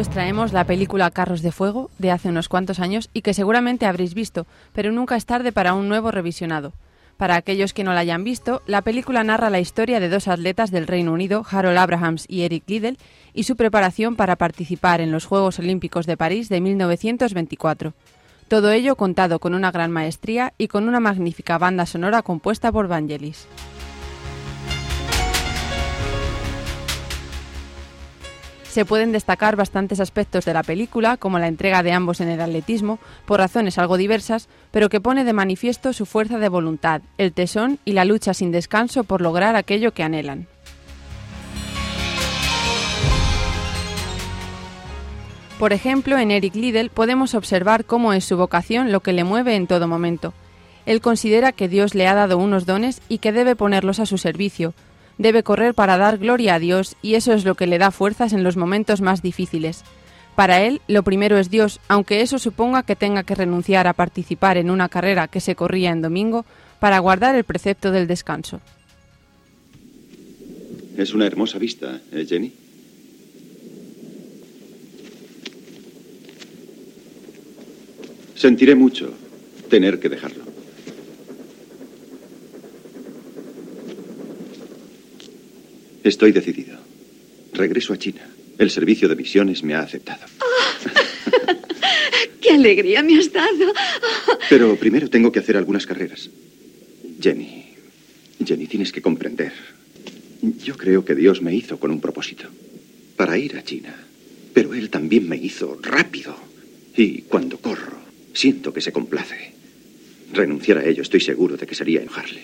[0.00, 3.84] Os traemos la película Carros de Fuego de hace unos cuantos años y que seguramente
[3.84, 6.72] habréis visto, pero nunca es tarde para un nuevo revisionado.
[7.18, 10.70] Para aquellos que no la hayan visto, la película narra la historia de dos atletas
[10.70, 12.96] del Reino Unido, Harold Abrahams y Eric Liddell,
[13.34, 17.92] y su preparación para participar en los Juegos Olímpicos de París de 1924.
[18.48, 22.88] Todo ello contado con una gran maestría y con una magnífica banda sonora compuesta por
[22.88, 23.46] Vangelis.
[28.70, 32.40] Se pueden destacar bastantes aspectos de la película, como la entrega de ambos en el
[32.40, 37.32] atletismo, por razones algo diversas, pero que pone de manifiesto su fuerza de voluntad, el
[37.32, 40.46] tesón y la lucha sin descanso por lograr aquello que anhelan.
[45.58, 49.56] Por ejemplo, en Eric Liddell podemos observar cómo es su vocación lo que le mueve
[49.56, 50.32] en todo momento.
[50.86, 54.16] Él considera que Dios le ha dado unos dones y que debe ponerlos a su
[54.16, 54.74] servicio.
[55.20, 58.32] Debe correr para dar gloria a Dios y eso es lo que le da fuerzas
[58.32, 59.82] en los momentos más difíciles.
[60.34, 64.56] Para él, lo primero es Dios, aunque eso suponga que tenga que renunciar a participar
[64.56, 66.46] en una carrera que se corría en domingo
[66.78, 68.62] para guardar el precepto del descanso.
[70.96, 72.54] Es una hermosa vista, ¿eh, Jenny?
[78.36, 79.12] Sentiré mucho
[79.68, 80.39] tener que dejarlo.
[86.02, 86.78] Estoy decidido.
[87.52, 88.26] Regreso a China.
[88.58, 90.24] El servicio de misiones me ha aceptado.
[92.40, 93.72] ¡Qué alegría me has dado!
[94.48, 96.30] Pero primero tengo que hacer algunas carreras.
[97.20, 97.64] Jenny,
[98.44, 99.52] Jenny, tienes que comprender.
[100.64, 102.48] Yo creo que Dios me hizo con un propósito.
[103.16, 103.94] Para ir a China.
[104.54, 106.34] Pero Él también me hizo rápido.
[106.96, 107.98] Y cuando corro,
[108.32, 109.52] siento que se complace.
[110.32, 112.40] Renunciar a ello estoy seguro de que sería enojarle.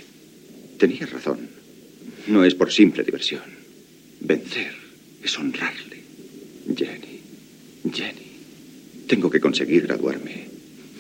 [0.79, 1.49] Tenía razón.
[2.29, 3.43] No es por simple diversión.
[4.21, 4.75] Vencer
[5.23, 6.03] es honrarle.
[6.75, 7.21] Jenny,
[7.93, 10.49] Jenny, tengo que conseguir graduarme.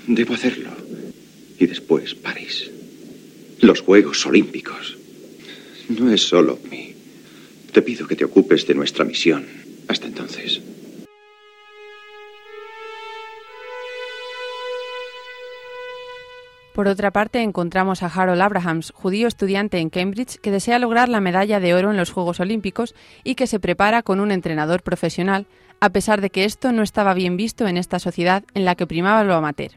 [0.06, 0.70] Debo hacerlo.
[1.58, 2.70] Y después París.
[3.60, 4.96] Los Juegos Olímpicos.
[5.88, 6.94] No es solo mí.
[7.72, 9.46] Te pido que te ocupes de nuestra misión.
[9.88, 10.60] Hasta entonces.
[16.76, 21.22] Por otra parte, encontramos a Harold Abrahams, judío estudiante en Cambridge, que desea lograr la
[21.22, 25.46] medalla de oro en los Juegos Olímpicos y que se prepara con un entrenador profesional,
[25.80, 28.86] a pesar de que esto no estaba bien visto en esta sociedad en la que
[28.86, 29.70] primaba lo amateur.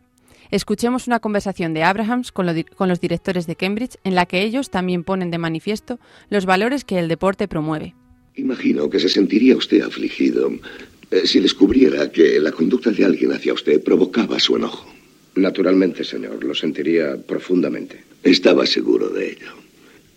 [0.52, 5.06] Escuchemos una conversación de Abrahams con, los directores de Cambridge en la que ellos también
[5.06, 7.96] ponen de manifiesto los valores que el deporte promueve.
[8.36, 10.52] Imagino que se sentiría usted afligido
[11.12, 14.99] eh, si descubriera que la conducta de alguien hacia usted provocaba su enojo.
[15.36, 18.04] Naturalmente, señor, lo sentiría profundamente.
[18.24, 19.52] Estaba seguro de ello.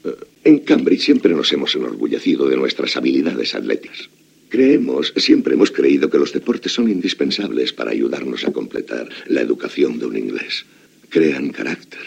[0.05, 4.09] Eh, en Cambridge siempre nos hemos enorgullecido de nuestras habilidades atléticas.
[4.49, 9.99] Creemos, siempre hemos creído que los deportes son indispensables para ayudarnos a completar la educación
[9.99, 10.67] de un inglés.
[11.09, 12.01] Crean carácter,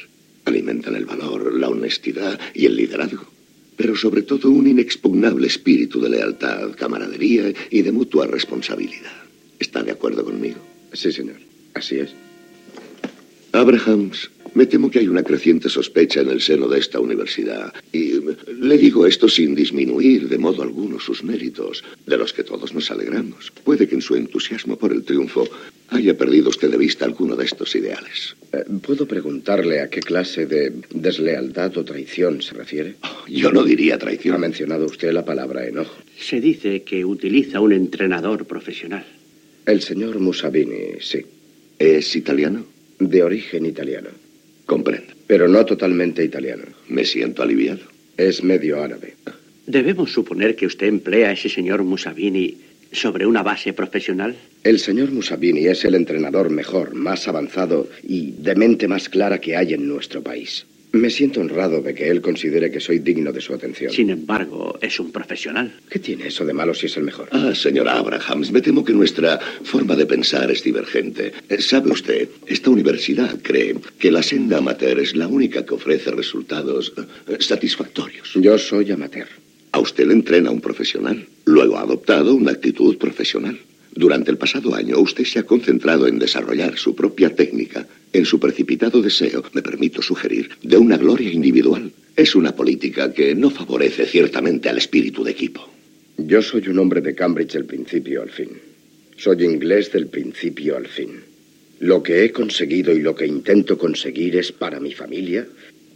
[0.46, 3.26] alimentan el valor, la honestidad y el liderazgo.
[3.76, 9.24] Pero sobre todo un inexpugnable espíritu de lealtad, camaradería y de mutua responsabilidad.
[9.60, 10.60] ¿Está de acuerdo conmigo?
[10.94, 11.38] Sí, señor.
[11.74, 12.14] Así es.
[13.56, 17.74] Abrahams, me temo que hay una creciente sospecha en el seno de esta universidad.
[17.92, 18.20] Y
[18.60, 22.90] le digo esto sin disminuir de modo alguno sus méritos, de los que todos nos
[22.92, 23.52] alegramos.
[23.64, 25.48] Puede que en su entusiasmo por el triunfo
[25.90, 28.36] haya perdido usted de vista alguno de estos ideales.
[28.54, 32.96] Eh, ¿Puedo preguntarle a qué clase de deslealtad o traición se refiere?
[33.04, 34.36] Oh, yo no diría traición.
[34.36, 35.96] Ha mencionado usted la palabra enojo.
[36.18, 39.06] Se dice que utiliza un entrenador profesional.
[39.66, 41.26] El señor Musabini, sí.
[41.78, 42.75] ¿Es italiano?
[43.00, 44.10] De origen italiano.
[44.66, 45.14] Comprendo.
[45.28, 46.64] Pero no totalmente italiano.
[46.88, 47.82] Me siento aliviado.
[48.18, 49.16] Es medio árabe.
[49.68, 52.58] ¿Debemos suponer que usted emplea a ese señor Musabini
[52.92, 54.36] sobre una base profesional?
[54.64, 59.56] El señor Musabini es el entrenador mejor, más avanzado y de mente más clara que
[59.56, 60.66] hay en nuestro país.
[60.96, 63.92] Me siento honrado de que él considere que soy digno de su atención.
[63.92, 65.74] Sin embargo, es un profesional.
[65.90, 67.28] ¿Qué tiene eso de malo si es el mejor?
[67.34, 71.34] Ah, señora Abrahams, me temo que nuestra forma de pensar es divergente.
[71.50, 72.30] Eh, ¿Sabe usted?
[72.48, 76.94] Esta universidad cree que la senda amateur es la única que ofrece resultados
[77.28, 78.32] eh, satisfactorios.
[78.36, 79.28] Yo soy amateur.
[79.74, 81.28] A usted le entrena un profesional.
[81.44, 83.60] Luego ha adoptado una actitud profesional.
[83.98, 87.88] Durante el pasado año usted se ha concentrado en desarrollar su propia técnica,
[88.18, 91.92] en su precipitado deseo, me permito sugerir, de una gloria individual.
[92.16, 95.70] Es una política que no favorece ciertamente al espíritu de equipo.
[96.18, 98.50] Yo soy un hombre de Cambridge del principio al fin.
[99.18, 101.20] Soy inglés del principio al fin.
[101.80, 105.46] Lo que he conseguido y lo que intento conseguir es para mi familia,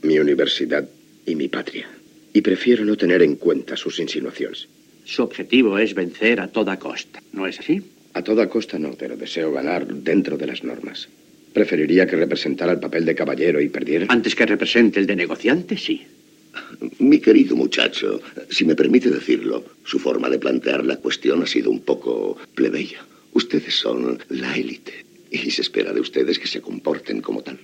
[0.02, 0.88] mi universidad
[1.26, 1.88] y mi patria.
[2.34, 4.68] Y prefiero no tener en cuenta sus insinuaciones.
[5.06, 7.82] Su objetivo es vencer a toda costa, ¿no es así?
[8.14, 11.08] A toda costa no, pero deseo ganar dentro de las normas.
[11.54, 14.06] Preferiría que representara el papel de caballero y perdiera.
[14.10, 16.06] Antes que represente el de negociante, sí.
[17.00, 21.72] Mi querido muchacho, si me permite decirlo, su forma de plantear la cuestión ha sido
[21.72, 23.06] un poco plebeya.
[23.34, 27.60] Ustedes son la élite y se espera de ustedes que se comporten como tal.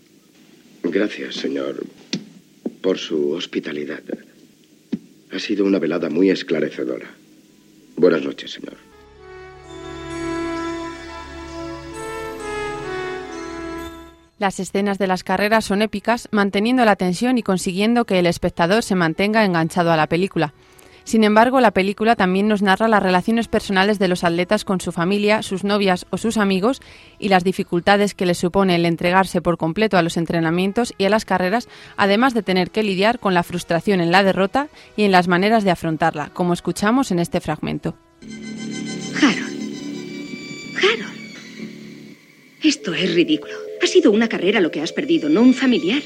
[0.84, 1.84] Gracias, señor,
[2.82, 4.04] por su hospitalidad.
[5.32, 7.10] Ha sido una velada muy esclarecedora.
[7.98, 8.95] Buenas noches, señor.
[14.38, 18.84] Las escenas de las carreras son épicas, manteniendo la tensión y consiguiendo que el espectador
[18.84, 20.54] se mantenga enganchado a la película.
[21.06, 24.92] Sin embargo, la película también nos narra las relaciones personales de los atletas con su
[24.92, 26.82] familia, sus novias o sus amigos
[27.20, 31.10] y las dificultades que les supone el entregarse por completo a los entrenamientos y a
[31.10, 34.68] las carreras, además de tener que lidiar con la frustración en la derrota
[34.98, 37.96] y en las maneras de afrontarla, como escuchamos en este fragmento.
[39.22, 39.56] Harold.
[40.76, 41.16] Harold.
[42.64, 43.54] Esto es ridículo.
[43.86, 46.02] Ha sido una carrera lo que has perdido, no un familiar.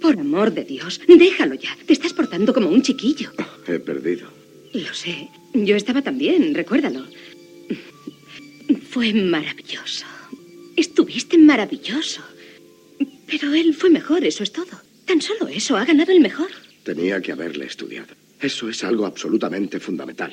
[0.00, 1.76] Por amor de Dios, déjalo ya.
[1.84, 3.30] Te estás portando como un chiquillo.
[3.68, 4.30] He perdido.
[4.72, 5.28] Lo sé.
[5.52, 7.04] Yo estaba también, recuérdalo.
[8.88, 10.06] Fue maravilloso.
[10.74, 12.22] Estuviste maravilloso.
[13.26, 14.80] Pero él fue mejor, eso es todo.
[15.04, 16.48] Tan solo eso, ha ganado el mejor.
[16.82, 18.14] Tenía que haberle estudiado.
[18.40, 20.32] Eso es algo absolutamente fundamental.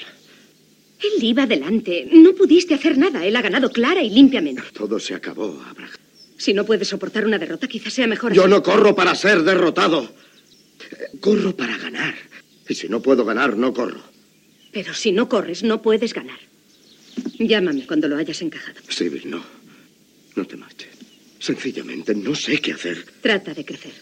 [1.02, 2.08] Él iba adelante.
[2.12, 3.26] No pudiste hacer nada.
[3.26, 4.62] Él ha ganado clara y limpiamente.
[4.74, 5.92] Todo se acabó, Abraham.
[6.38, 8.34] Si no puedes soportar una derrota, quizás sea mejor.
[8.34, 10.14] Yo no corro para ser derrotado.
[11.20, 12.16] Corro para ganar.
[12.68, 14.02] Y si no puedo ganar, no corro.
[14.72, 16.40] Pero si no corres, no puedes ganar.
[17.40, 18.80] Llámame cuando lo hayas encajado.
[18.88, 19.44] Sibyl, no.
[20.36, 20.90] No te marches.
[21.40, 23.04] Sencillamente no sé qué hacer.
[23.22, 23.94] Trata de crecer.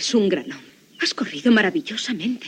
[0.00, 0.72] Es un gran hombre.
[1.02, 2.46] Has corrido maravillosamente.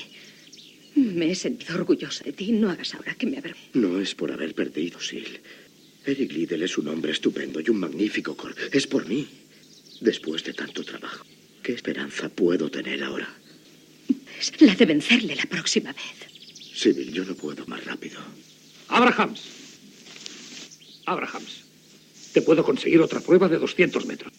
[0.94, 2.50] Me he sentido orgullosa de ti.
[2.50, 3.78] No hagas ahora que me avergüence.
[3.78, 5.28] No es por haber perdido, Sil.
[6.07, 8.55] Eric Liddell es un hombre estupendo y un magnífico cor.
[8.72, 9.28] Es por mí.
[10.00, 11.26] Después de tanto trabajo,
[11.62, 13.28] ¿qué esperanza puedo tener ahora?
[14.40, 16.16] Es la de vencerle la próxima vez.
[16.74, 18.18] Sibyl, yo no puedo más rápido.
[18.88, 19.42] Abrahams.
[21.05, 21.64] Abrahams.
[22.32, 24.32] Te puedo conseguir otra prueba de 200 metros.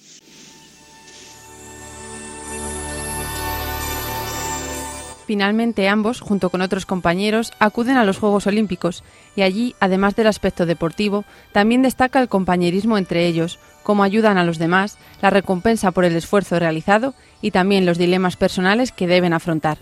[5.26, 9.04] Finalmente ambos, junto con otros compañeros, acuden a los Juegos Olímpicos
[9.38, 14.44] y allí, además del aspecto deportivo, también destaca el compañerismo entre ellos, cómo ayudan a
[14.44, 19.32] los demás, la recompensa por el esfuerzo realizado y también los dilemas personales que deben
[19.32, 19.78] afrontar.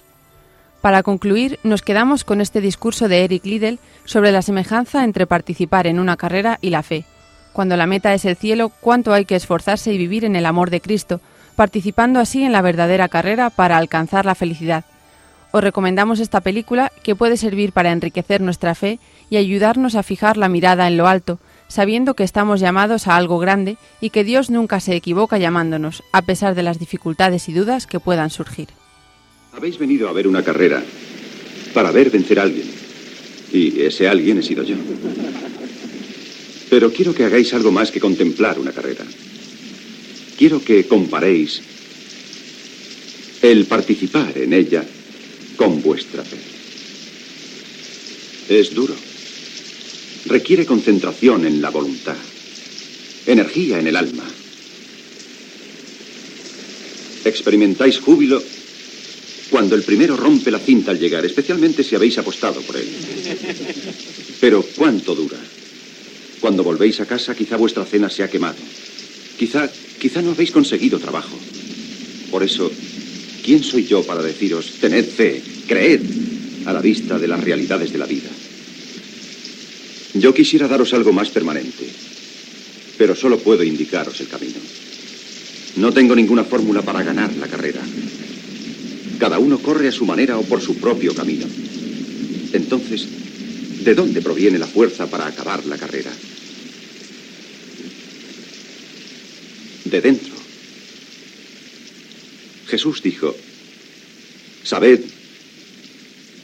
[0.80, 5.88] Para concluir, nos quedamos con este discurso de Eric Liddell sobre la semejanza entre participar
[5.88, 7.06] en una carrera y la fe.
[7.54, 10.70] Cuando la meta es el cielo, cuánto hay que esforzarse y vivir en el amor
[10.70, 11.20] de Cristo,
[11.56, 14.86] participando así en la verdadera carrera para alcanzar la felicidad
[15.52, 18.99] os recomendamos esta película que puede servir para enriquecer nuestra fe
[19.30, 23.39] y ayudarnos a fijar la mirada en lo alto, sabiendo que estamos llamados a algo
[23.39, 27.88] grande y que Dios nunca se equivoca llamándonos, a pesar de las dificultades y dudas
[27.88, 28.70] que puedan surgir.
[29.54, 30.82] Habéis venido a ver una carrera
[31.74, 32.70] para ver vencer a alguien.
[33.52, 34.76] Y ese alguien he sido yo.
[36.70, 39.04] Pero quiero que hagáis algo más que contemplar una carrera.
[40.38, 41.62] Quiero que comparéis
[43.41, 44.84] el participar en ella
[45.62, 46.38] con vuestra fe.
[48.49, 48.95] Es duro.
[50.26, 52.18] Requiere concentración en la voluntad,
[53.28, 54.24] energía en el alma.
[57.26, 58.41] Experimentáis júbilo
[59.51, 62.89] cuando el primero rompe la cinta al llegar, especialmente si habéis apostado por él.
[64.39, 65.38] Pero ¿cuánto dura?
[66.39, 68.57] Cuando volvéis a casa quizá vuestra cena se ha quemado.
[69.38, 71.38] Quizá, quizá no habéis conseguido trabajo.
[72.32, 72.72] Por eso
[73.44, 76.02] ¿Quién soy yo para deciros, tened fe, creed,
[76.66, 78.30] a la vista de las realidades de la vida?
[80.14, 81.86] Yo quisiera daros algo más permanente,
[82.98, 84.60] pero solo puedo indicaros el camino.
[85.78, 87.82] No tengo ninguna fórmula para ganar la carrera.
[89.18, 91.48] Cada uno corre a su manera o por su propio camino.
[92.54, 93.08] Entonces,
[93.84, 96.12] ¿de dónde proviene la fuerza para acabar la carrera?
[99.86, 100.30] De dentro.
[102.72, 103.36] Jesús dijo,
[104.63, 105.01] sabed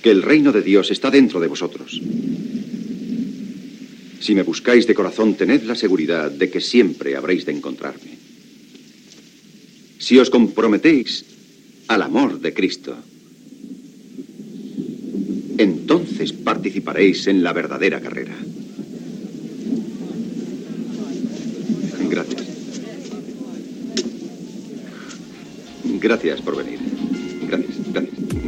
[0.04, 2.02] que el reino de Dios está dentro de vosotros.
[4.20, 8.18] Si me buscáis de corazón, tened la seguridad de que siempre habréis de encontrarme.
[10.00, 11.24] Si os comprometéis
[11.88, 12.98] al amor de Cristo,
[15.58, 18.36] entonces participaréis en la verdadera carrera.
[22.10, 22.48] Gracias.
[26.08, 26.80] Gracias por venir.
[27.50, 28.47] Gracias, gracias.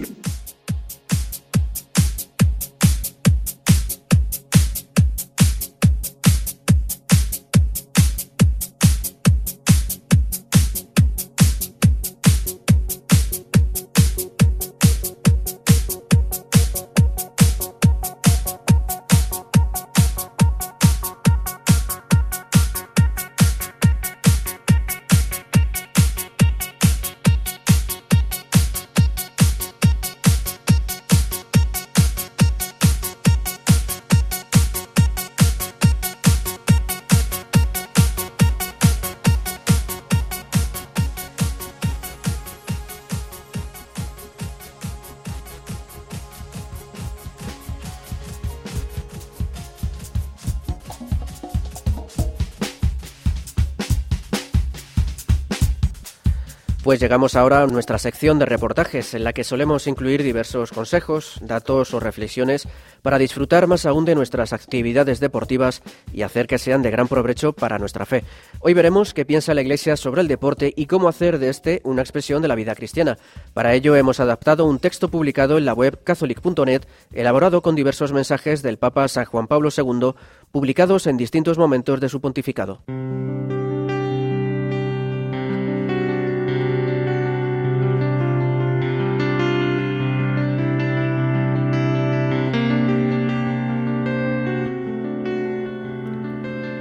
[56.89, 61.37] Pues llegamos ahora a nuestra sección de reportajes, en la que solemos incluir diversos consejos,
[61.39, 62.67] datos o reflexiones
[63.03, 67.53] para disfrutar más aún de nuestras actividades deportivas y hacer que sean de gran provecho
[67.53, 68.23] para nuestra fe.
[68.59, 72.01] Hoy veremos qué piensa la Iglesia sobre el deporte y cómo hacer de este una
[72.01, 73.19] expresión de la vida cristiana.
[73.53, 78.63] Para ello hemos adaptado un texto publicado en la web catholic.net, elaborado con diversos mensajes
[78.63, 80.15] del Papa San Juan Pablo II,
[80.51, 82.81] publicados en distintos momentos de su pontificado.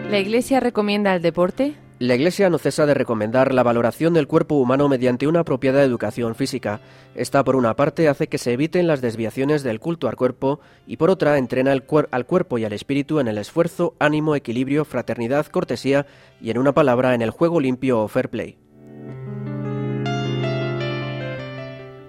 [0.09, 1.75] ¿La Iglesia recomienda el deporte?
[1.99, 6.35] La Iglesia no cesa de recomendar la valoración del cuerpo humano mediante una apropiada educación
[6.35, 6.81] física.
[7.15, 10.97] Esta, por una parte, hace que se eviten las desviaciones del culto al cuerpo y,
[10.97, 16.07] por otra, entrena al cuerpo y al espíritu en el esfuerzo, ánimo, equilibrio, fraternidad, cortesía
[16.41, 18.57] y, en una palabra, en el juego limpio o fair play.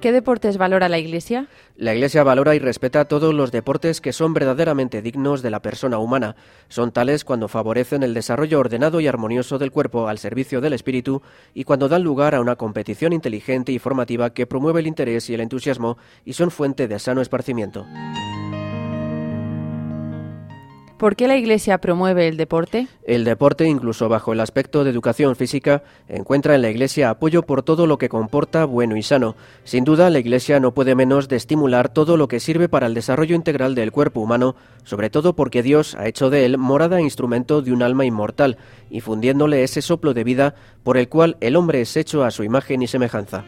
[0.02, 1.48] ¿Qué deportes valora la Iglesia?
[1.76, 5.98] La Iglesia valora y respeta todos los deportes que son verdaderamente dignos de la persona
[5.98, 6.38] humana.
[6.70, 11.22] Son tales cuando favorecen el desarrollo ordenado y armonioso del cuerpo al servicio del espíritu
[11.54, 15.34] y cuando dan lugar a una competición inteligente y formativa que promueve el interés y
[15.34, 17.86] el entusiasmo y son fuente de sano esparcimiento.
[21.00, 22.90] ¿Por qué la Iglesia promueve el deporte?
[23.06, 27.64] El deporte, incluso bajo el aspecto de educación física, encuentra en la Iglesia apoyo por
[27.64, 29.38] todo lo que comporta bueno y sano.
[29.64, 32.94] Sin duda, la Iglesia no puede menos de estimular todo lo que sirve para el
[32.94, 37.04] desarrollo integral del cuerpo humano, sobre todo porque Dios ha hecho de él morada e
[37.04, 38.58] instrumento de un alma inmortal,
[38.90, 42.82] infundiéndole ese soplo de vida por el cual el hombre es hecho a su imagen
[42.82, 43.46] y semejanza.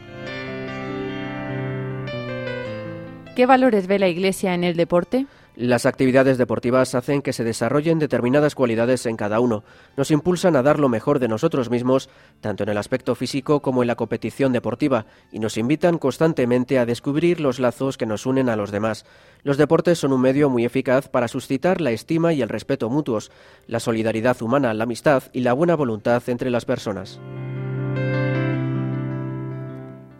[3.35, 5.25] ¿Qué valores ve la Iglesia en el deporte?
[5.61, 9.63] Las actividades deportivas hacen que se desarrollen determinadas cualidades en cada uno,
[9.95, 12.09] nos impulsan a dar lo mejor de nosotros mismos,
[12.39, 16.87] tanto en el aspecto físico como en la competición deportiva, y nos invitan constantemente a
[16.87, 19.05] descubrir los lazos que nos unen a los demás.
[19.43, 23.31] Los deportes son un medio muy eficaz para suscitar la estima y el respeto mutuos,
[23.67, 27.19] la solidaridad humana, la amistad y la buena voluntad entre las personas.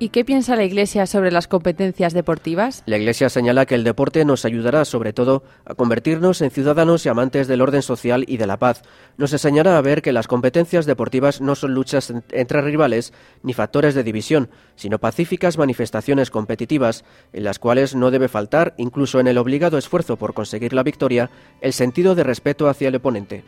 [0.01, 2.81] ¿Y qué piensa la Iglesia sobre las competencias deportivas?
[2.87, 7.09] La Iglesia señala que el deporte nos ayudará sobre todo a convertirnos en ciudadanos y
[7.09, 8.81] amantes del orden social y de la paz.
[9.17, 13.93] Nos enseñará a ver que las competencias deportivas no son luchas entre rivales ni factores
[13.93, 19.37] de división, sino pacíficas manifestaciones competitivas en las cuales no debe faltar, incluso en el
[19.37, 21.29] obligado esfuerzo por conseguir la victoria,
[21.61, 23.43] el sentido de respeto hacia el oponente.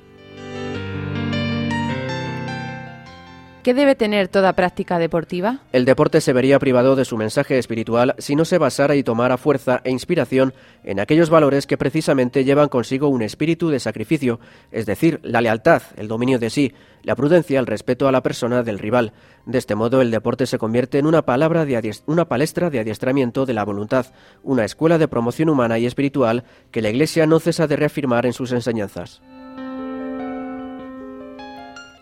[3.64, 5.60] ¿Qué debe tener toda práctica deportiva?
[5.72, 9.38] El deporte se vería privado de su mensaje espiritual si no se basara y tomara
[9.38, 10.54] fuerza e inspiración
[10.84, 14.42] en aquellos valores que precisamente llevan consigo un espíritu de sacrificio,
[14.74, 18.64] es decir, la lealtad, el dominio de sí, la prudencia, el respeto a la persona
[18.64, 19.14] del rival.
[19.46, 23.46] De este modo, el deporte se convierte en una, palabra de una palestra de adiestramiento
[23.46, 24.08] de la voluntad,
[24.44, 28.34] una escuela de promoción humana y espiritual que la Iglesia no cesa de reafirmar en
[28.34, 29.22] sus enseñanzas.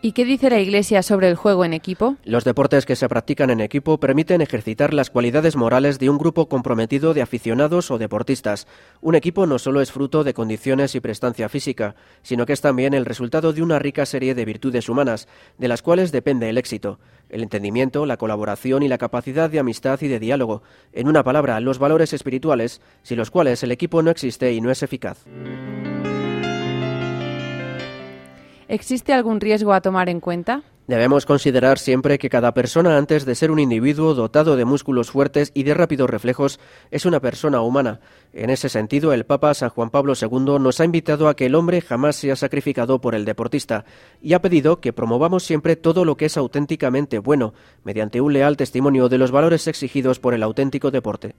[0.04, 2.18] ¿Y qué dice la Iglesia sobre el juego en equipo?
[2.24, 6.50] Los deportes que se practican en equipo permiten ejercitar las cualidades morales de un grupo
[6.50, 8.66] comprometido de aficionados o deportistas.
[9.02, 11.94] Un equipo no solo es fruto de condiciones y prestancia física,
[12.24, 15.28] sino que es también el resultado de una rica serie de virtudes humanas,
[15.60, 17.00] de las cuales depende el éxito,
[17.30, 21.60] el entendimiento, la colaboración y la capacidad de amistad y de diálogo, en una palabra,
[21.60, 25.28] los valores espirituales, sin los cuales el equipo no existe y no es eficaz.
[28.72, 30.64] ¿Existe algún riesgo a tomar en cuenta?
[30.88, 35.52] Debemos considerar siempre que cada persona, antes de ser un individuo dotado de músculos fuertes
[35.54, 36.58] y de rápidos reflejos,
[36.90, 38.00] es una persona humana.
[38.32, 41.56] En ese sentido, el Papa San Juan Pablo II nos ha invitado a que el
[41.56, 43.84] hombre jamás sea sacrificado por el deportista
[44.22, 47.54] y ha pedido que promovamos siempre todo lo que es auténticamente bueno,
[47.84, 51.36] mediante un leal testimonio de los valores exigidos por el auténtico deporte.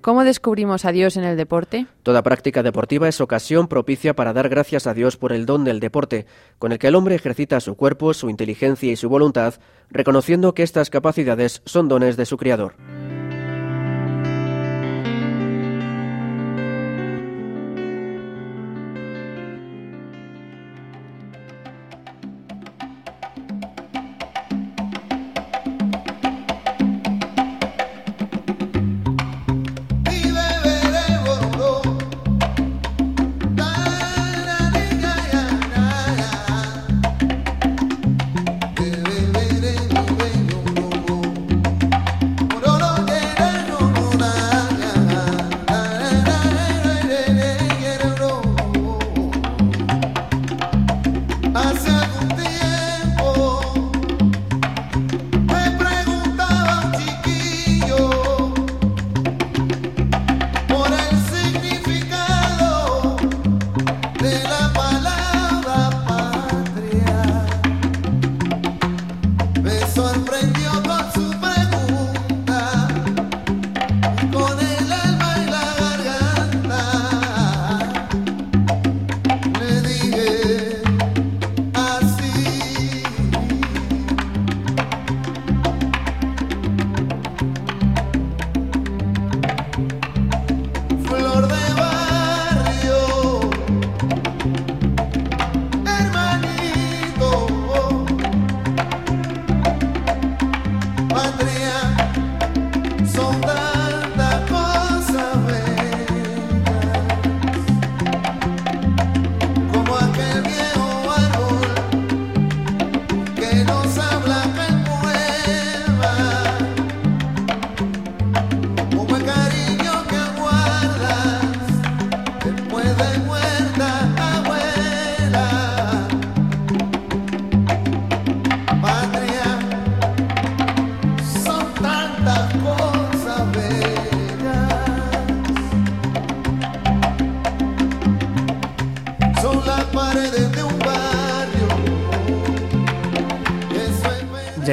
[0.00, 1.86] ¿Cómo descubrimos a Dios en el deporte?
[2.02, 5.78] Toda práctica deportiva es ocasión propicia para dar gracias a Dios por el don del
[5.78, 6.24] deporte,
[6.58, 9.54] con el que el hombre ejercita su cuerpo, su inteligencia y su voluntad,
[9.90, 12.76] reconociendo que estas capacidades son dones de su Creador.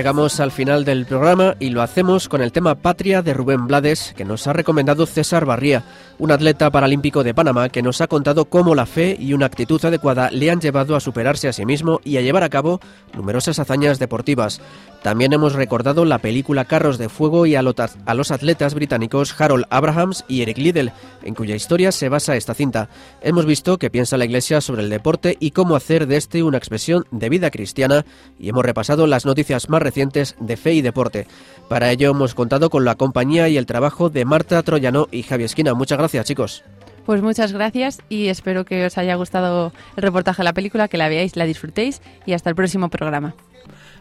[0.07, 4.13] Llegamos al final del programa y lo hacemos con el tema Patria de Rubén Blades
[4.15, 5.83] que nos ha recomendado César Barría,
[6.19, 9.83] un atleta paralímpico de Panamá que nos ha contado cómo la fe y una actitud
[9.85, 12.79] adecuada le han llevado a superarse a sí mismo y a llevar a cabo
[13.13, 14.59] numerosas hazañas deportivas.
[15.03, 20.25] También hemos recordado la película Carros de Fuego y a los atletas británicos Harold Abrahams
[20.27, 20.91] y Eric Liddell,
[21.23, 22.89] en cuya historia se basa esta cinta.
[23.21, 26.57] Hemos visto qué piensa la Iglesia sobre el deporte y cómo hacer de este una
[26.57, 28.05] expresión de vida cristiana
[28.39, 31.27] y hemos repasado las noticias más recientes de fe y deporte.
[31.69, 35.43] Para ello hemos contado con la compañía y el trabajo de Marta Troyano y Javi
[35.43, 35.73] Esquina.
[35.73, 36.63] Muchas gracias, chicos.
[37.05, 40.97] Pues muchas gracias y espero que os haya gustado el reportaje de la película, que
[40.97, 43.33] la veáis, la disfrutéis y hasta el próximo programa.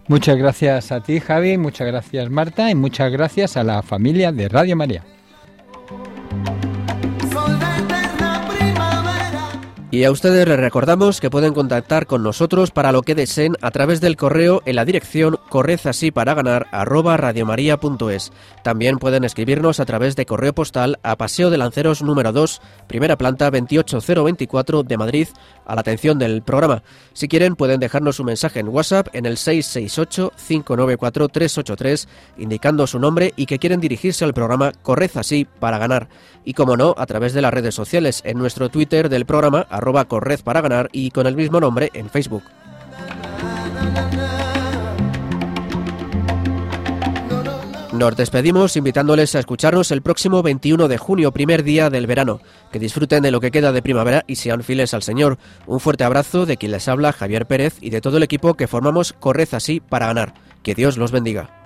[0.08, 4.48] Muchas gracias a ti, Javi, muchas gracias, Marta, y muchas gracias a la familia de
[4.48, 5.04] Radio María.
[9.88, 13.70] Y a ustedes les recordamos que pueden contactar con nosotros para lo que deseen a
[13.70, 18.32] través del correo en la dirección correzasiparaгаnar@radiomaria.es.
[18.64, 23.16] También pueden escribirnos a través de correo postal a Paseo de Lanceros número 2, primera
[23.16, 25.28] planta 28024 de Madrid,
[25.64, 26.82] a la atención del programa.
[27.12, 32.08] Si quieren pueden dejarnos un mensaje en WhatsApp en el 668 594 383
[32.38, 36.08] indicando su nombre y que quieren dirigirse al programa Correz así para ganar.
[36.44, 40.06] Y como no, a través de las redes sociales en nuestro Twitter del programa arroba
[40.06, 42.42] corred para ganar y con el mismo nombre en Facebook.
[47.96, 52.40] Nos despedimos invitándoles a escucharnos el próximo 21 de junio, primer día del verano.
[52.70, 55.38] Que disfruten de lo que queda de primavera y sean fieles al Señor.
[55.66, 58.66] Un fuerte abrazo de quien les habla Javier Pérez y de todo el equipo que
[58.66, 60.34] formamos Corred así para ganar.
[60.62, 61.65] Que Dios los bendiga.